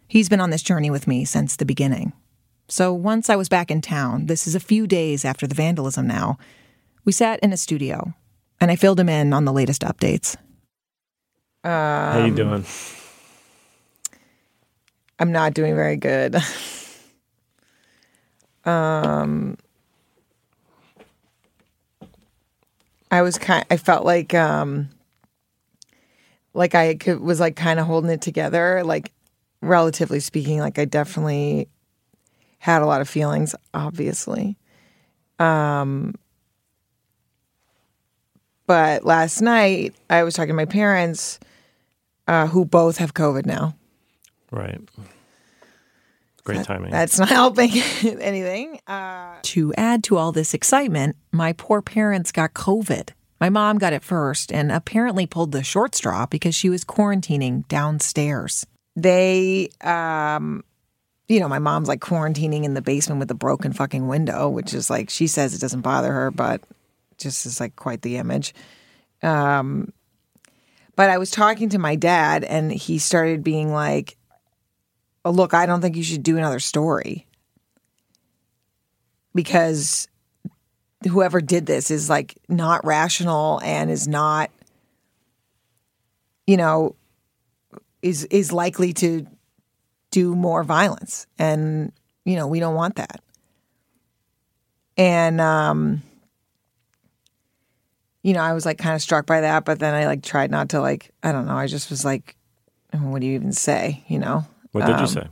[0.08, 2.14] He's been on this journey with me since the beginning.
[2.70, 6.06] So once I was back in town, this is a few days after the vandalism
[6.06, 6.38] now,
[7.06, 8.14] we sat in a studio
[8.60, 10.36] and I filled him in on the latest updates.
[11.64, 12.66] Um, How you doing?
[15.20, 16.36] I'm not doing very good.
[18.66, 19.58] um
[23.10, 24.90] I was kind I felt like um
[26.54, 29.14] like I could, was like kind of holding it together like
[29.62, 31.70] relatively speaking like I definitely
[32.58, 34.58] had a lot of feelings obviously.
[35.40, 36.16] Um
[38.66, 41.40] but last night I was talking to my parents
[42.28, 43.76] uh, who both have COVID now.
[44.52, 44.82] Right.
[46.44, 46.92] Great timing.
[46.92, 47.72] That's not helping
[48.04, 48.80] anything.
[48.88, 53.10] Uh, to add to all this excitement, my poor parents got COVID.
[53.40, 57.68] My mom got it first and apparently pulled the short straw because she was quarantining
[57.68, 58.66] downstairs.
[58.96, 60.64] They, um,
[61.28, 64.74] you know, my mom's like quarantining in the basement with a broken fucking window, which
[64.74, 66.62] is like, she says it doesn't bother her, but
[67.18, 68.54] just is like quite the image.
[69.22, 69.92] Um,
[70.96, 74.18] but I was talking to my dad and he started being like,
[75.26, 77.28] oh, look, I don't think you should do another story
[79.36, 80.08] because
[81.08, 84.50] whoever did this is like not rational and is not,
[86.48, 86.96] you know,
[88.02, 89.28] is is likely to
[90.12, 91.92] do more violence, and
[92.26, 93.22] you know we don't want that.
[94.98, 96.02] And um,
[98.24, 100.52] you know, I was like kind of struck by that, but then I like tried
[100.52, 101.56] not to like I don't know.
[101.56, 102.36] I just was like,
[102.92, 104.04] what do you even say?
[104.08, 104.46] You know.
[104.72, 105.28] What did Um, you say?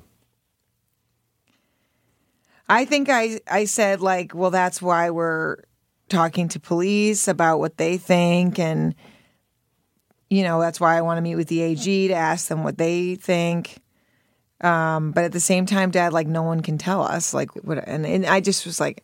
[2.67, 5.57] I think I I said like, well, that's why we're
[6.09, 8.95] talking to police about what they think, and
[10.29, 12.77] you know, that's why I want to meet with the AG to ask them what
[12.77, 13.79] they think.
[14.61, 17.85] Um, but at the same time, Dad, like, no one can tell us, like, what,
[17.87, 19.03] and and I just was like,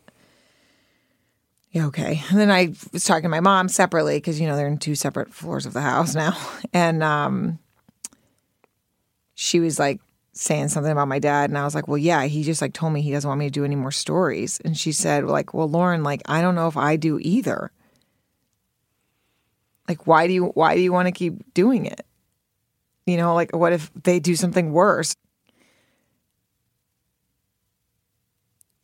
[1.72, 2.22] yeah, okay.
[2.30, 4.96] And then I was talking to my mom separately because you know they're in two
[4.96, 6.38] separate floors of the house now,
[6.74, 7.60] and um,
[9.36, 10.02] she was like
[10.34, 12.94] saying something about my dad and I was like, "Well, yeah, he just like told
[12.94, 15.70] me he doesn't want me to do any more stories." And she said like, "Well,
[15.70, 17.72] Lauren, like I don't know if I do either.
[19.88, 22.06] Like why do you why do you want to keep doing it?"
[23.06, 25.16] You know, like what if they do something worse?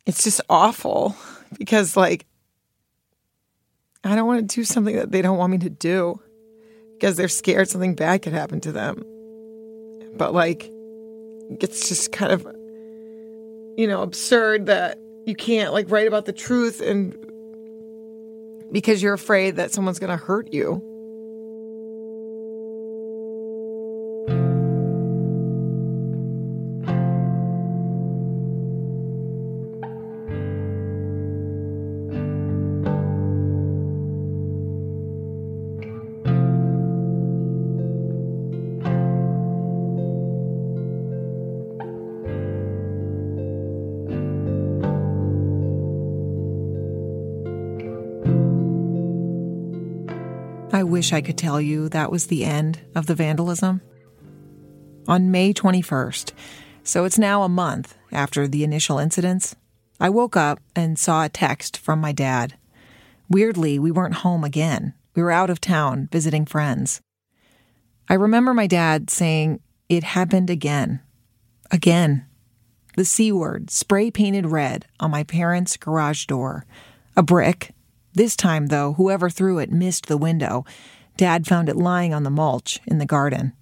[0.08, 1.14] It's just awful
[1.58, 2.24] because, like,
[4.02, 6.18] I don't want to do something that they don't want me to do
[6.94, 9.02] because they're scared something bad could happen to them.
[10.16, 10.70] But, like,
[11.60, 12.40] it's just kind of,
[13.76, 17.14] you know, absurd that you can't, like, write about the truth and
[18.72, 20.82] because you're afraid that someone's going to hurt you.
[50.98, 53.82] Wish I could tell you that was the end of the vandalism.
[55.06, 56.32] On May 21st,
[56.82, 59.54] so it's now a month after the initial incidents,
[60.00, 62.58] I woke up and saw a text from my dad.
[63.28, 64.92] Weirdly, we weren't home again.
[65.14, 67.00] We were out of town visiting friends.
[68.08, 71.00] I remember my dad saying, It happened again.
[71.70, 72.26] Again.
[72.96, 76.66] The C word, spray painted red, on my parents' garage door.
[77.16, 77.72] A brick,
[78.18, 80.66] this time, though, whoever threw it missed the window.
[81.16, 83.54] Dad found it lying on the mulch in the garden.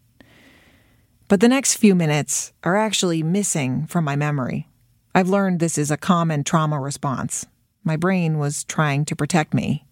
[1.29, 4.67] But the next few minutes are actually missing from my memory.
[5.15, 7.47] I've learned this is a common trauma response.
[7.85, 9.87] My brain was trying to protect me.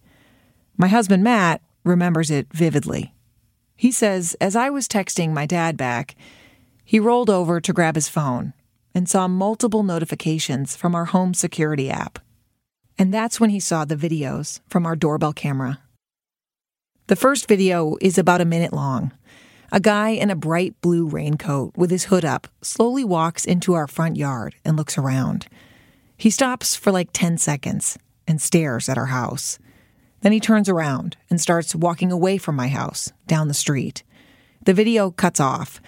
[0.77, 3.13] My husband, Matt, remembers it vividly.
[3.75, 6.15] He says, as I was texting my dad back,
[6.83, 8.53] he rolled over to grab his phone
[8.93, 12.19] and saw multiple notifications from our home security app.
[12.97, 15.79] And that's when he saw the videos from our doorbell camera.
[17.07, 19.11] The first video is about a minute long.
[19.71, 23.87] A guy in a bright blue raincoat with his hood up slowly walks into our
[23.87, 25.47] front yard and looks around.
[26.17, 29.59] He stops for like 10 seconds and stares at our house.
[30.21, 34.03] Then he turns around and starts walking away from my house down the street.
[34.65, 35.81] The video cuts off,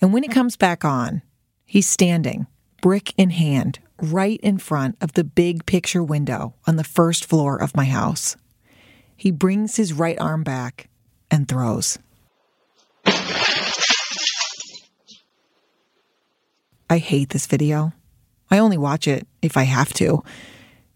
[0.00, 1.22] and when it comes back on,
[1.64, 2.46] he's standing,
[2.82, 3.80] brick in hand,
[4.12, 8.36] right in front of the big picture window on the first floor of my house.
[9.16, 10.88] He brings his right arm back
[11.30, 11.98] and throws.
[16.90, 17.92] I hate this video.
[18.50, 20.22] I only watch it if I have to,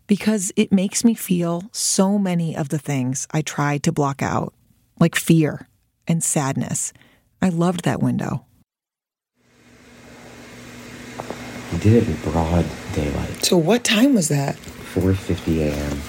[0.06, 4.54] because it makes me feel so many of the things I tried to block out,
[5.00, 5.66] like fear
[6.06, 6.92] and sadness.
[7.40, 8.44] I loved that window.
[11.70, 12.64] He did it in broad
[12.94, 13.44] daylight.
[13.44, 14.56] So what time was that?
[14.94, 16.00] 4:50 a.m.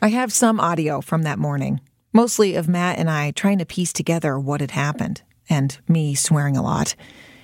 [0.00, 1.80] I have some audio from that morning,
[2.12, 6.56] mostly of Matt and I trying to piece together what had happened, and me swearing
[6.56, 6.94] a lot.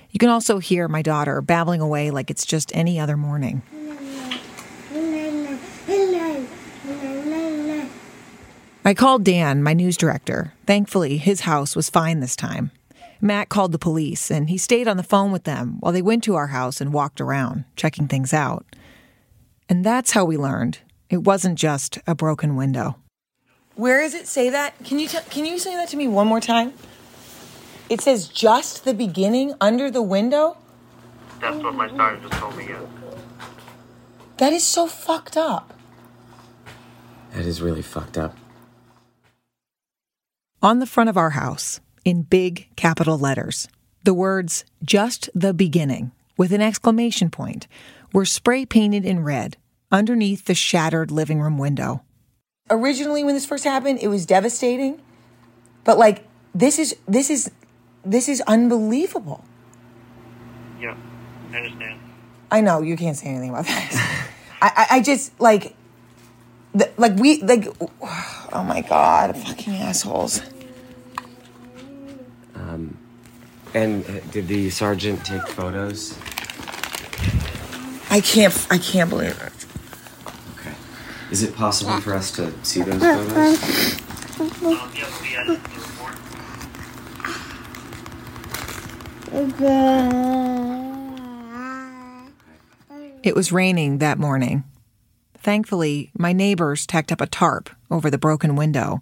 [0.09, 3.61] You can also hear my daughter babbling away like it's just any other morning.
[8.83, 10.53] I called Dan, my news director.
[10.65, 12.71] Thankfully, his house was fine this time.
[13.21, 16.23] Matt called the police, and he stayed on the phone with them while they went
[16.23, 18.65] to our house and walked around, checking things out.
[19.69, 22.95] And that's how we learned it wasn't just a broken window.
[23.75, 24.73] Where does it say that?
[24.83, 26.73] Can you tell can you say that to me one more time?
[27.89, 30.57] It says just the beginning under the window?
[31.39, 32.79] That's what my sergeant just told me, yeah.
[34.37, 35.73] That is so fucked up.
[37.33, 38.35] That is really fucked up.
[40.61, 43.67] On the front of our house, in big capital letters,
[44.03, 47.67] the words just the beginning with an exclamation point
[48.13, 49.57] were spray painted in red
[49.91, 52.01] underneath the shattered living room window.
[52.69, 55.01] Originally when this first happened, it was devastating.
[55.83, 57.51] But like this is this is
[58.03, 59.43] this is unbelievable.
[60.79, 60.97] Yeah,
[61.51, 61.99] I understand.
[62.51, 64.27] I know you can't say anything about that.
[64.61, 65.75] I, I, I just like,
[66.73, 67.67] the, like we like,
[68.01, 70.41] oh my god, fucking assholes.
[72.71, 72.97] Um,
[73.73, 76.17] and uh, did the sergeant take photos?
[78.09, 79.53] I can't, I can't believe it.
[80.59, 80.73] Okay.
[81.31, 83.61] Is it possible for us to see those photos?
[84.95, 86.15] Yes, we had the report.
[93.23, 94.63] It was raining that morning.
[95.37, 99.01] Thankfully, my neighbors tacked up a tarp over the broken window,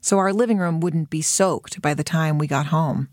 [0.00, 3.08] so our living room wouldn't be soaked by the time we got home.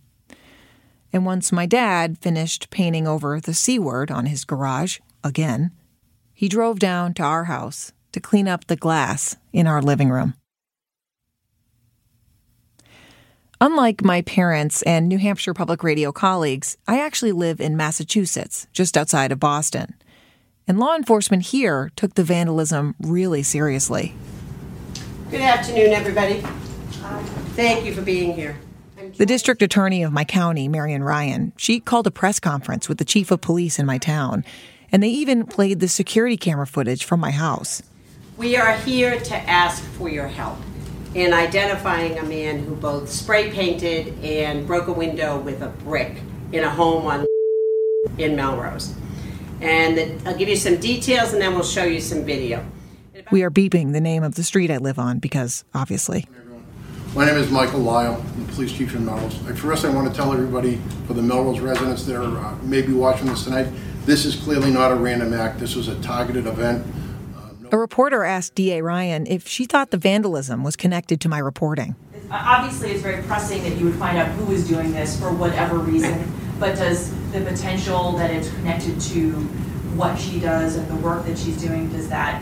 [1.14, 5.72] And once my dad finished painting over the C word on his garage, again,
[6.34, 10.36] he drove down to our house to clean up the glass in our living room.
[13.60, 18.96] Unlike my parents and New Hampshire Public Radio colleagues, I actually live in Massachusetts, just
[18.96, 19.96] outside of Boston.
[20.68, 24.14] And law enforcement here took the vandalism really seriously.
[25.32, 26.44] Good afternoon, everybody.
[27.58, 28.56] Thank you for being here.
[29.18, 33.04] The district attorney of my county, Marian Ryan, she called a press conference with the
[33.04, 34.46] chief of police in my town,
[34.92, 37.82] and they even played the security camera footage from my house.
[38.38, 40.60] We are here to ask for your help
[41.16, 46.22] in identifying a man who both spray painted and broke a window with a brick
[46.52, 47.26] in a home on
[48.20, 48.94] in Melrose.
[49.62, 52.64] And the, I'll give you some details and then we'll show you some video.
[53.32, 56.28] We are beeping the name of the street I live on because, obviously.
[57.16, 59.36] My name is Michael Lyle, I'm the police chief in Melrose.
[59.60, 63.26] First, I want to tell everybody, for the Melrose residents that are uh, maybe watching
[63.28, 63.68] this tonight,
[64.06, 65.60] this is clearly not a random act.
[65.60, 66.86] This was a targeted event.
[67.72, 71.96] A reporter asked DA Ryan if she thought the vandalism was connected to my reporting.
[72.30, 75.80] Obviously, it's very pressing that you would find out who is doing this for whatever
[75.80, 79.32] reason, but does the potential that it's connected to
[79.98, 82.42] what she does and the work that she's doing, does that?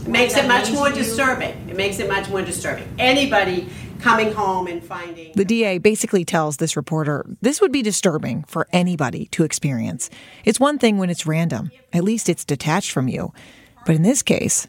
[0.00, 0.94] It makes what it much more you?
[0.94, 1.68] disturbing.
[1.68, 2.88] It makes it much more disturbing.
[2.98, 3.68] Anybody
[4.00, 8.66] coming home and finding The DA basically tells this reporter this would be disturbing for
[8.72, 10.10] anybody to experience.
[10.44, 13.32] It's one thing when it's random, at least it's detached from you.
[13.86, 14.68] But in this case,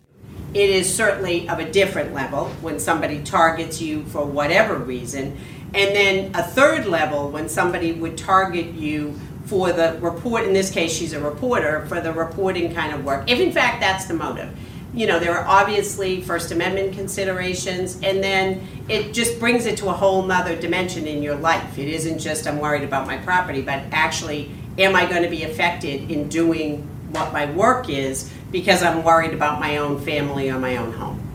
[0.53, 5.38] it is certainly of a different level when somebody targets you for whatever reason.
[5.73, 10.71] And then a third level when somebody would target you for the report, in this
[10.71, 14.13] case, she's a reporter, for the reporting kind of work, if in fact that's the
[14.13, 14.55] motive.
[14.94, 19.90] You know, there are obviously First Amendment considerations, and then it just brings it to
[19.90, 21.78] a whole nother dimension in your life.
[21.78, 25.44] It isn't just I'm worried about my property, but actually, am I going to be
[25.44, 30.60] affected in doing what my work is because I'm worried about my own family or
[30.60, 31.30] my own home?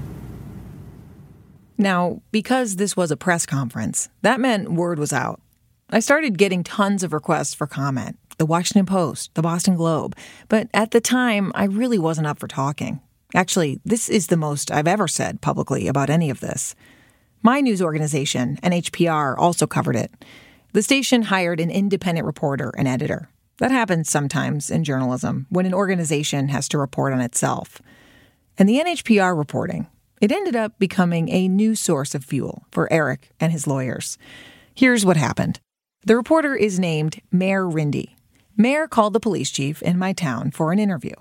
[1.77, 5.41] now, because this was a press conference, that meant word was out.
[5.91, 10.17] I started getting tons of requests for comment the Washington Post, the Boston Globe,
[10.49, 13.01] but at the time, I really wasn't up for talking.
[13.35, 16.77] Actually, this is the most I've ever said publicly about any of this.
[17.43, 20.13] My news organization, NHPR, also covered it.
[20.73, 23.29] The station hired an independent reporter and editor.
[23.59, 27.83] That happens sometimes in journalism when an organization has to report on itself.
[28.57, 29.89] And the NHPR reporting,
[30.21, 34.17] it ended up becoming a new source of fuel for Eric and his lawyers.
[34.75, 35.61] Here's what happened.
[36.07, 38.15] The reporter is named Mayor Rindy.
[38.57, 41.15] Mayor called the police chief in my town for an interview.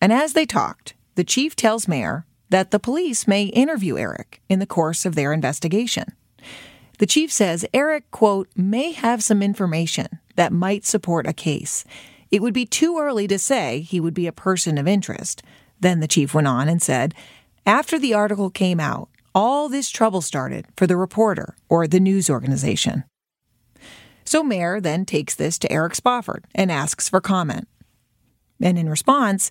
[0.00, 4.58] And as they talked, the chief tells Mayor that the police may interview Eric in
[4.58, 6.14] the course of their investigation.
[6.98, 10.06] The chief says Eric, quote, may have some information
[10.36, 11.84] that might support a case.
[12.30, 15.42] It would be too early to say he would be a person of interest.
[15.78, 17.14] Then the chief went on and said,
[17.66, 22.30] after the article came out, all this trouble started for the reporter or the news
[22.30, 23.04] organization.
[24.24, 27.68] So Mayor then takes this to Eric Spofford and asks for comment.
[28.58, 29.50] And in response,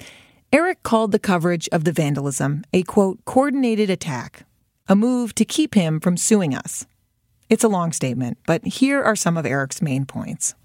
[0.51, 4.47] Eric called the coverage of the vandalism a quote, coordinated attack,
[4.87, 6.87] a move to keep him from suing us.
[7.49, 10.55] It's a long statement, but here are some of Eric's main points.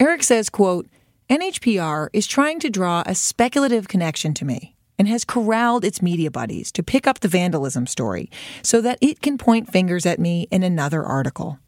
[0.00, 0.88] Eric says, quote,
[1.28, 6.30] NHPR is trying to draw a speculative connection to me and has corralled its media
[6.30, 8.30] buddies to pick up the vandalism story
[8.62, 11.58] so that it can point fingers at me in another article.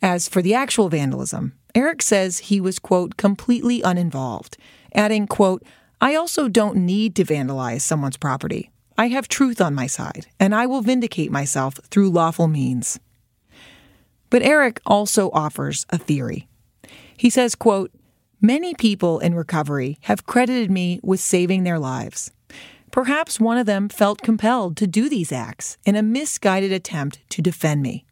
[0.00, 4.56] As for the actual vandalism, Eric says he was, quote, completely uninvolved,
[4.94, 5.64] adding, quote,
[6.00, 8.70] I also don't need to vandalize someone's property.
[8.96, 13.00] I have truth on my side, and I will vindicate myself through lawful means.
[14.30, 16.46] But Eric also offers a theory.
[17.16, 17.90] He says, quote,
[18.40, 22.30] Many people in recovery have credited me with saving their lives.
[22.92, 27.42] Perhaps one of them felt compelled to do these acts in a misguided attempt to
[27.42, 28.04] defend me.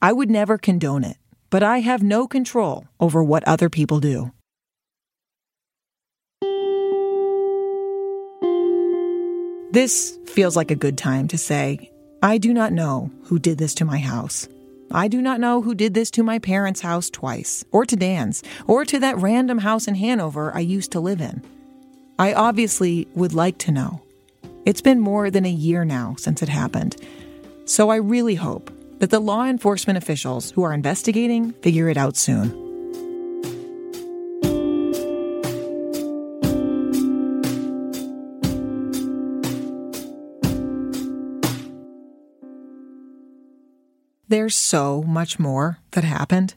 [0.00, 1.18] I would never condone it,
[1.50, 4.32] but I have no control over what other people do.
[9.72, 11.92] This feels like a good time to say,
[12.22, 14.48] I do not know who did this to my house.
[14.90, 18.42] I do not know who did this to my parents' house twice, or to Dan's,
[18.66, 21.40] or to that random house in Hanover I used to live in.
[22.18, 24.02] I obviously would like to know.
[24.66, 26.96] It's been more than a year now since it happened,
[27.64, 32.16] so I really hope that the law enforcement officials who are investigating figure it out
[32.16, 32.69] soon.
[44.30, 46.54] There's so much more that happened.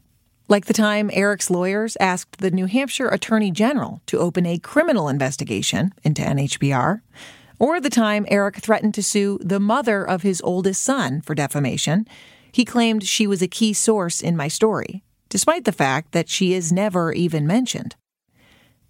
[0.48, 5.10] Like the time Eric's lawyers asked the New Hampshire Attorney General to open a criminal
[5.10, 7.02] investigation into NHPR,
[7.58, 12.06] or the time Eric threatened to sue the mother of his oldest son for defamation,
[12.52, 16.54] He claimed she was a key source in my story, despite the fact that she
[16.54, 17.96] is never even mentioned.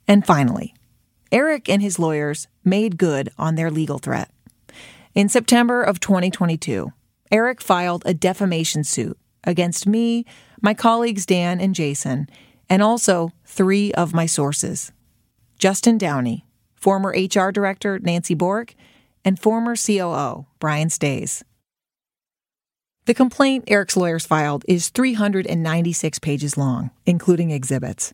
[0.09, 0.75] And finally,
[1.31, 4.29] Eric and his lawyers made good on their legal threat.
[5.15, 6.91] In September of 2022,
[7.33, 10.23] Eric filed a defamation suit against me,
[10.61, 12.29] my colleagues Dan and Jason,
[12.69, 14.91] and also three of my sources
[15.57, 18.75] Justin Downey, former HR Director Nancy Bork,
[19.25, 21.43] and former COO Brian Stays.
[23.05, 28.13] The complaint Eric's lawyers filed is 396 pages long, including exhibits.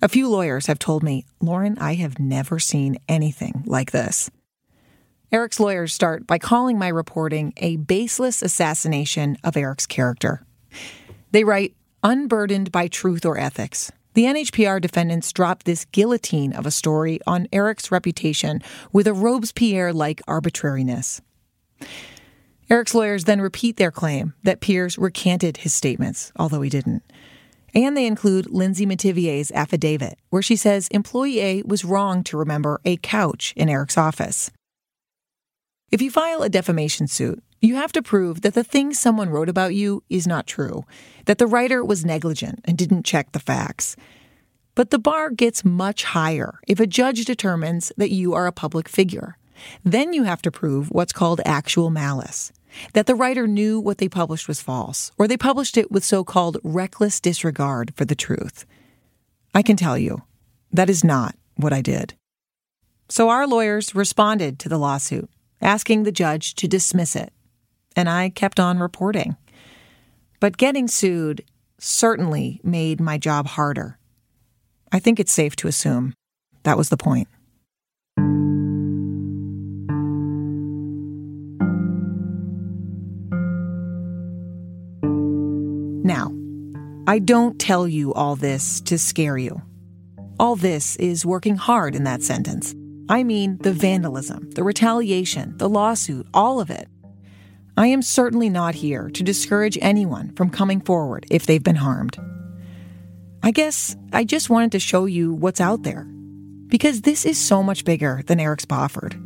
[0.00, 4.30] A few lawyers have told me, Lauren, I have never seen anything like this.
[5.34, 10.46] Eric's lawyers start by calling my reporting a baseless assassination of Eric's character.
[11.32, 11.74] They write,
[12.04, 13.90] unburdened by truth or ethics.
[14.12, 18.62] The NHPR defendants dropped this guillotine of a story on Eric's reputation
[18.92, 21.20] with a Robespierre like arbitrariness.
[22.70, 27.02] Eric's lawyers then repeat their claim that Piers recanted his statements, although he didn't.
[27.74, 32.80] And they include Lindsay Metivier's affidavit, where she says employee A was wrong to remember
[32.84, 34.52] a couch in Eric's office.
[35.94, 39.48] If you file a defamation suit, you have to prove that the thing someone wrote
[39.48, 40.82] about you is not true,
[41.26, 43.94] that the writer was negligent and didn't check the facts.
[44.74, 48.88] But the bar gets much higher if a judge determines that you are a public
[48.88, 49.38] figure.
[49.84, 52.52] Then you have to prove what's called actual malice
[52.94, 56.24] that the writer knew what they published was false, or they published it with so
[56.24, 58.66] called reckless disregard for the truth.
[59.54, 60.22] I can tell you,
[60.72, 62.14] that is not what I did.
[63.08, 65.30] So our lawyers responded to the lawsuit,
[65.60, 67.32] asking the judge to dismiss it,
[67.96, 69.36] and I kept on reporting.
[70.40, 71.44] But getting sued
[71.78, 73.98] certainly made my job harder.
[74.92, 76.14] I think it's safe to assume
[76.62, 77.28] that was the point.
[86.04, 86.32] Now,
[87.06, 89.62] I don't tell you all this to scare you.
[90.38, 92.74] All this is working hard in that sentence.
[93.08, 96.88] I mean the vandalism, the retaliation, the lawsuit, all of it.
[97.76, 102.16] I am certainly not here to discourage anyone from coming forward if they've been harmed.
[103.42, 106.04] I guess I just wanted to show you what's out there.
[106.68, 109.20] Because this is so much bigger than Eric Spofford.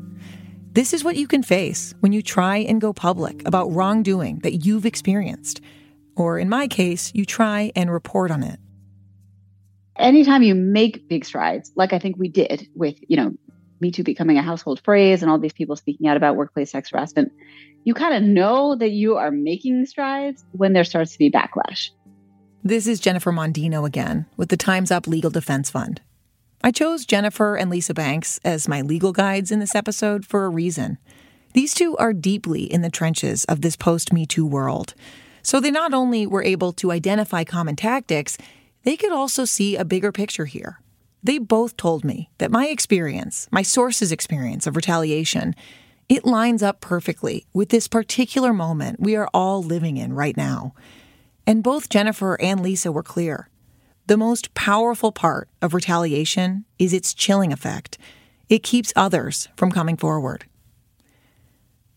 [0.72, 4.66] This is what you can face when you try and go public about wrongdoing that
[4.66, 5.60] you've experienced
[6.18, 8.58] or in my case, you try and report on it.
[9.96, 13.34] Anytime you make big strides, like I think we did with, you know,
[13.80, 16.90] Me Too becoming a household phrase and all these people speaking out about workplace sex
[16.90, 17.32] harassment,
[17.84, 21.90] you kind of know that you are making strides when there starts to be backlash.
[22.64, 26.00] This is Jennifer Mondino again with the Time's Up Legal Defense Fund.
[26.62, 30.48] I chose Jennifer and Lisa Banks as my legal guides in this episode for a
[30.48, 30.98] reason.
[31.54, 34.94] These two are deeply in the trenches of this post Me Too world.
[35.42, 38.36] So they not only were able to identify common tactics,
[38.82, 40.80] they could also see a bigger picture here.
[41.22, 45.54] They both told me that my experience, my source's experience of retaliation,
[46.08, 50.74] it lines up perfectly with this particular moment we are all living in right now.
[51.46, 53.48] And both Jennifer and Lisa were clear.
[54.06, 57.98] The most powerful part of retaliation is its chilling effect.
[58.48, 60.46] It keeps others from coming forward.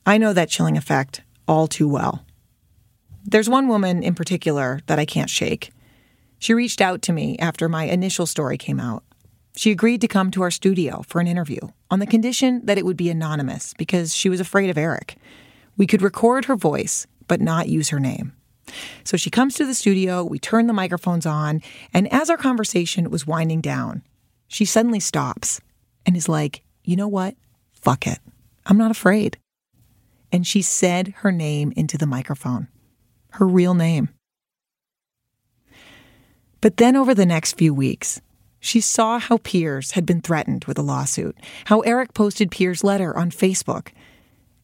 [0.05, 2.25] I know that chilling effect all too well.
[3.23, 5.71] There's one woman in particular that I can't shake.
[6.39, 9.03] She reached out to me after my initial story came out.
[9.55, 12.85] She agreed to come to our studio for an interview on the condition that it
[12.85, 15.17] would be anonymous because she was afraid of Eric.
[15.77, 18.33] We could record her voice, but not use her name.
[19.03, 21.61] So she comes to the studio, we turn the microphones on,
[21.93, 24.03] and as our conversation was winding down,
[24.47, 25.59] she suddenly stops
[26.05, 27.35] and is like, You know what?
[27.71, 28.19] Fuck it.
[28.65, 29.37] I'm not afraid.
[30.31, 32.67] And she said her name into the microphone
[33.31, 34.09] her real name.
[36.59, 38.21] But then over the next few weeks,
[38.63, 41.35] she saw how Piers had been threatened with a lawsuit,
[41.65, 43.89] how Eric posted Piers' letter on Facebook,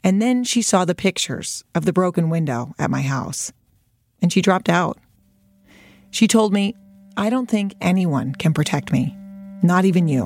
[0.04, 3.52] and then she saw the pictures of the broken window at my house,
[4.22, 5.00] and she dropped out.
[6.12, 6.76] She told me,
[7.18, 9.18] I don't think anyone can protect me,
[9.64, 10.26] not even you.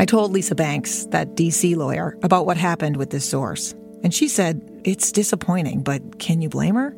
[0.00, 3.72] I told Lisa Banks, that DC lawyer, about what happened with this source,
[4.02, 6.96] and she said, It's disappointing, but can you blame her?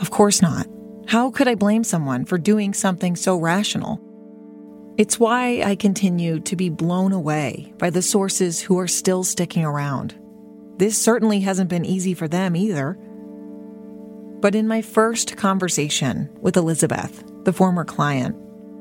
[0.00, 0.66] Of course not.
[1.06, 4.00] How could I blame someone for doing something so rational?
[4.98, 9.64] It's why I continue to be blown away by the sources who are still sticking
[9.64, 10.18] around.
[10.78, 12.98] This certainly hasn't been easy for them either.
[14.40, 18.36] But in my first conversation with Elizabeth, the former client,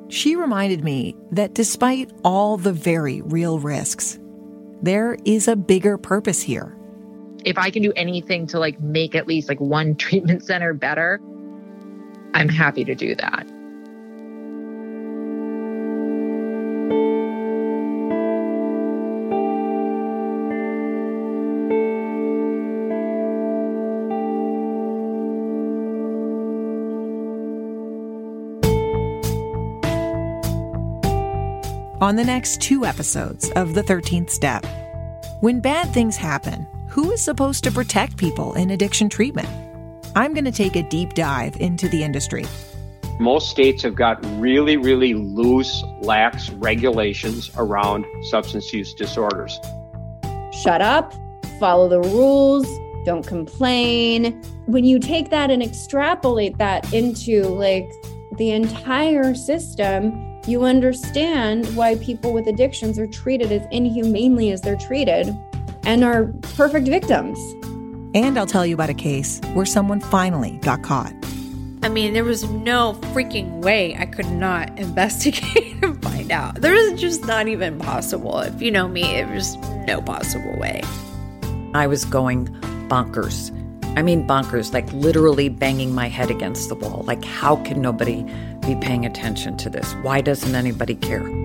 [0.07, 4.17] she reminded me that despite all the very real risks,
[4.81, 6.75] there is a bigger purpose here
[7.45, 11.21] if I can do anything to like make at least like one treatment center better,
[12.35, 13.47] I'm happy to do that.
[32.01, 34.65] On the next two episodes of The 13th Step,
[35.39, 39.64] when bad things happen, who is supposed to protect people in addiction treatment?
[40.15, 42.45] I'm going to take a deep dive into the industry.
[43.19, 49.59] Most states have got really, really loose, lax regulations around substance use disorders.
[50.53, 51.13] Shut up,
[51.59, 52.65] follow the rules,
[53.05, 54.41] don't complain.
[54.67, 57.89] When you take that and extrapolate that into like
[58.37, 64.77] the entire system, you understand why people with addictions are treated as inhumanely as they're
[64.77, 65.35] treated
[65.83, 67.37] and are perfect victims.
[68.15, 71.13] And I'll tell you about a case where someone finally got caught.
[71.83, 76.61] I mean, there was no freaking way I could not investigate and find out.
[76.61, 78.39] There was just not even possible.
[78.39, 80.81] If you know me, it was no possible way.
[81.73, 82.47] I was going
[82.87, 83.51] bonkers.
[83.97, 87.03] I mean, bonkers, like literally banging my head against the wall.
[87.05, 88.23] Like, how can nobody
[88.61, 89.91] be paying attention to this?
[90.03, 91.44] Why doesn't anybody care?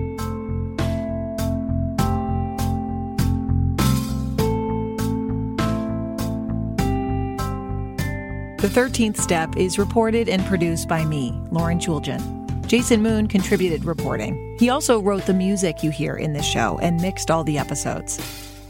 [8.61, 12.67] The 13th Step is reported and produced by me, Lauren Chooljian.
[12.67, 14.55] Jason Moon contributed reporting.
[14.59, 18.19] He also wrote the music you hear in this show and mixed all the episodes.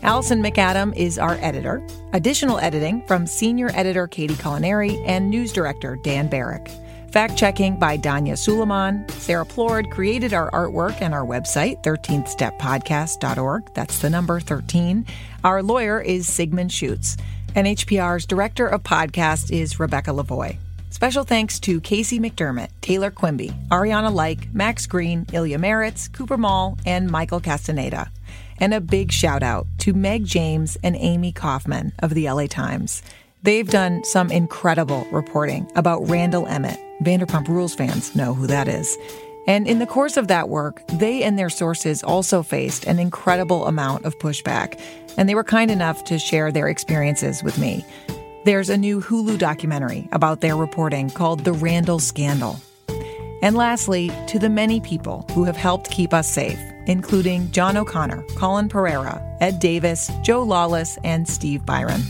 [0.02, 1.86] Allison McAdam is our editor.
[2.14, 6.72] Additional editing from senior editor Katie Colaneri and news director Dan Barrick.
[7.12, 9.06] Fact checking by Danya Suleiman.
[9.10, 13.74] Sarah Plourde created our artwork and our website, 13thsteppodcast.org.
[13.74, 15.06] That's the number 13.
[15.44, 17.18] Our lawyer is Sigmund Schutz.
[17.56, 20.56] NHPR's director of podcast is Rebecca Lavoie.
[20.89, 26.78] Special thanks to Casey McDermott, Taylor Quimby, Ariana Like, Max Green, Ilya Marritz, Cooper Mall,
[26.86, 28.10] and Michael Castaneda.
[28.58, 33.04] And a big shout out to Meg James and Amy Kaufman of the LA Times.
[33.43, 36.80] They've done some incredible reporting about Randall Emmett.
[37.04, 38.97] Vanderpump Rules fans know who that is.
[39.47, 43.66] And in the course of that work, they and their sources also faced an incredible
[43.66, 44.80] amount of pushback,
[45.18, 47.86] and they were kind enough to share their experiences with me.
[48.43, 52.59] There's a new Hulu documentary about their reporting called The Randall Scandal.
[53.41, 58.24] And lastly, to the many people who have helped keep us safe, including John O'Connor,
[58.36, 62.01] Colin Pereira, Ed Davis, Joe Lawless, and Steve Byron.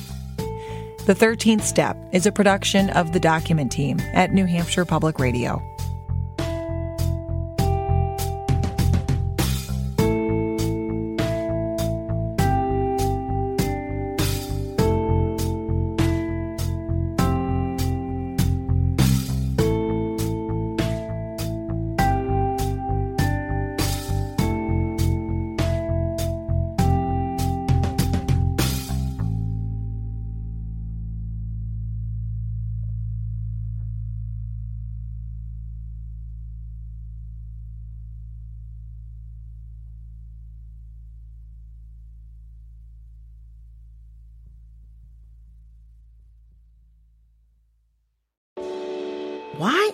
[1.05, 5.61] The 13th Step is a production of the Document Team at New Hampshire Public Radio.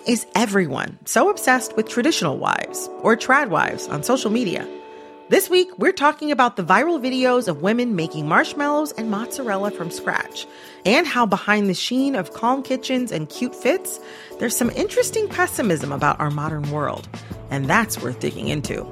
[0.08, 4.66] Is everyone so obsessed with traditional wives or trad wives on social media?
[5.28, 9.90] This week, we're talking about the viral videos of women making marshmallows and mozzarella from
[9.90, 10.46] scratch,
[10.86, 14.00] and how behind the sheen of calm kitchens and cute fits,
[14.38, 17.06] there's some interesting pessimism about our modern world.
[17.50, 18.86] And that's worth digging into.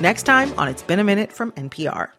[0.00, 2.10] Next time on It's Been a Minute from NPR.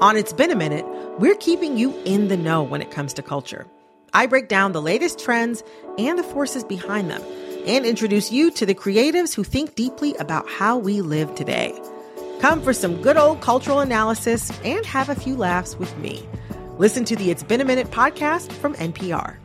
[0.00, 0.86] On It's Been a Minute,
[1.18, 3.66] we're keeping you in the know when it comes to culture.
[4.12, 5.62] I break down the latest trends
[5.98, 7.22] and the forces behind them
[7.66, 11.72] and introduce you to the creatives who think deeply about how we live today.
[12.40, 16.26] Come for some good old cultural analysis and have a few laughs with me.
[16.78, 19.36] Listen to the It's Been a Minute podcast from NPR.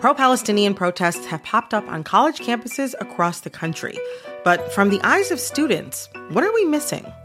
[0.00, 3.98] Pro Palestinian protests have popped up on college campuses across the country.
[4.44, 7.06] But from the eyes of students, what are we missing?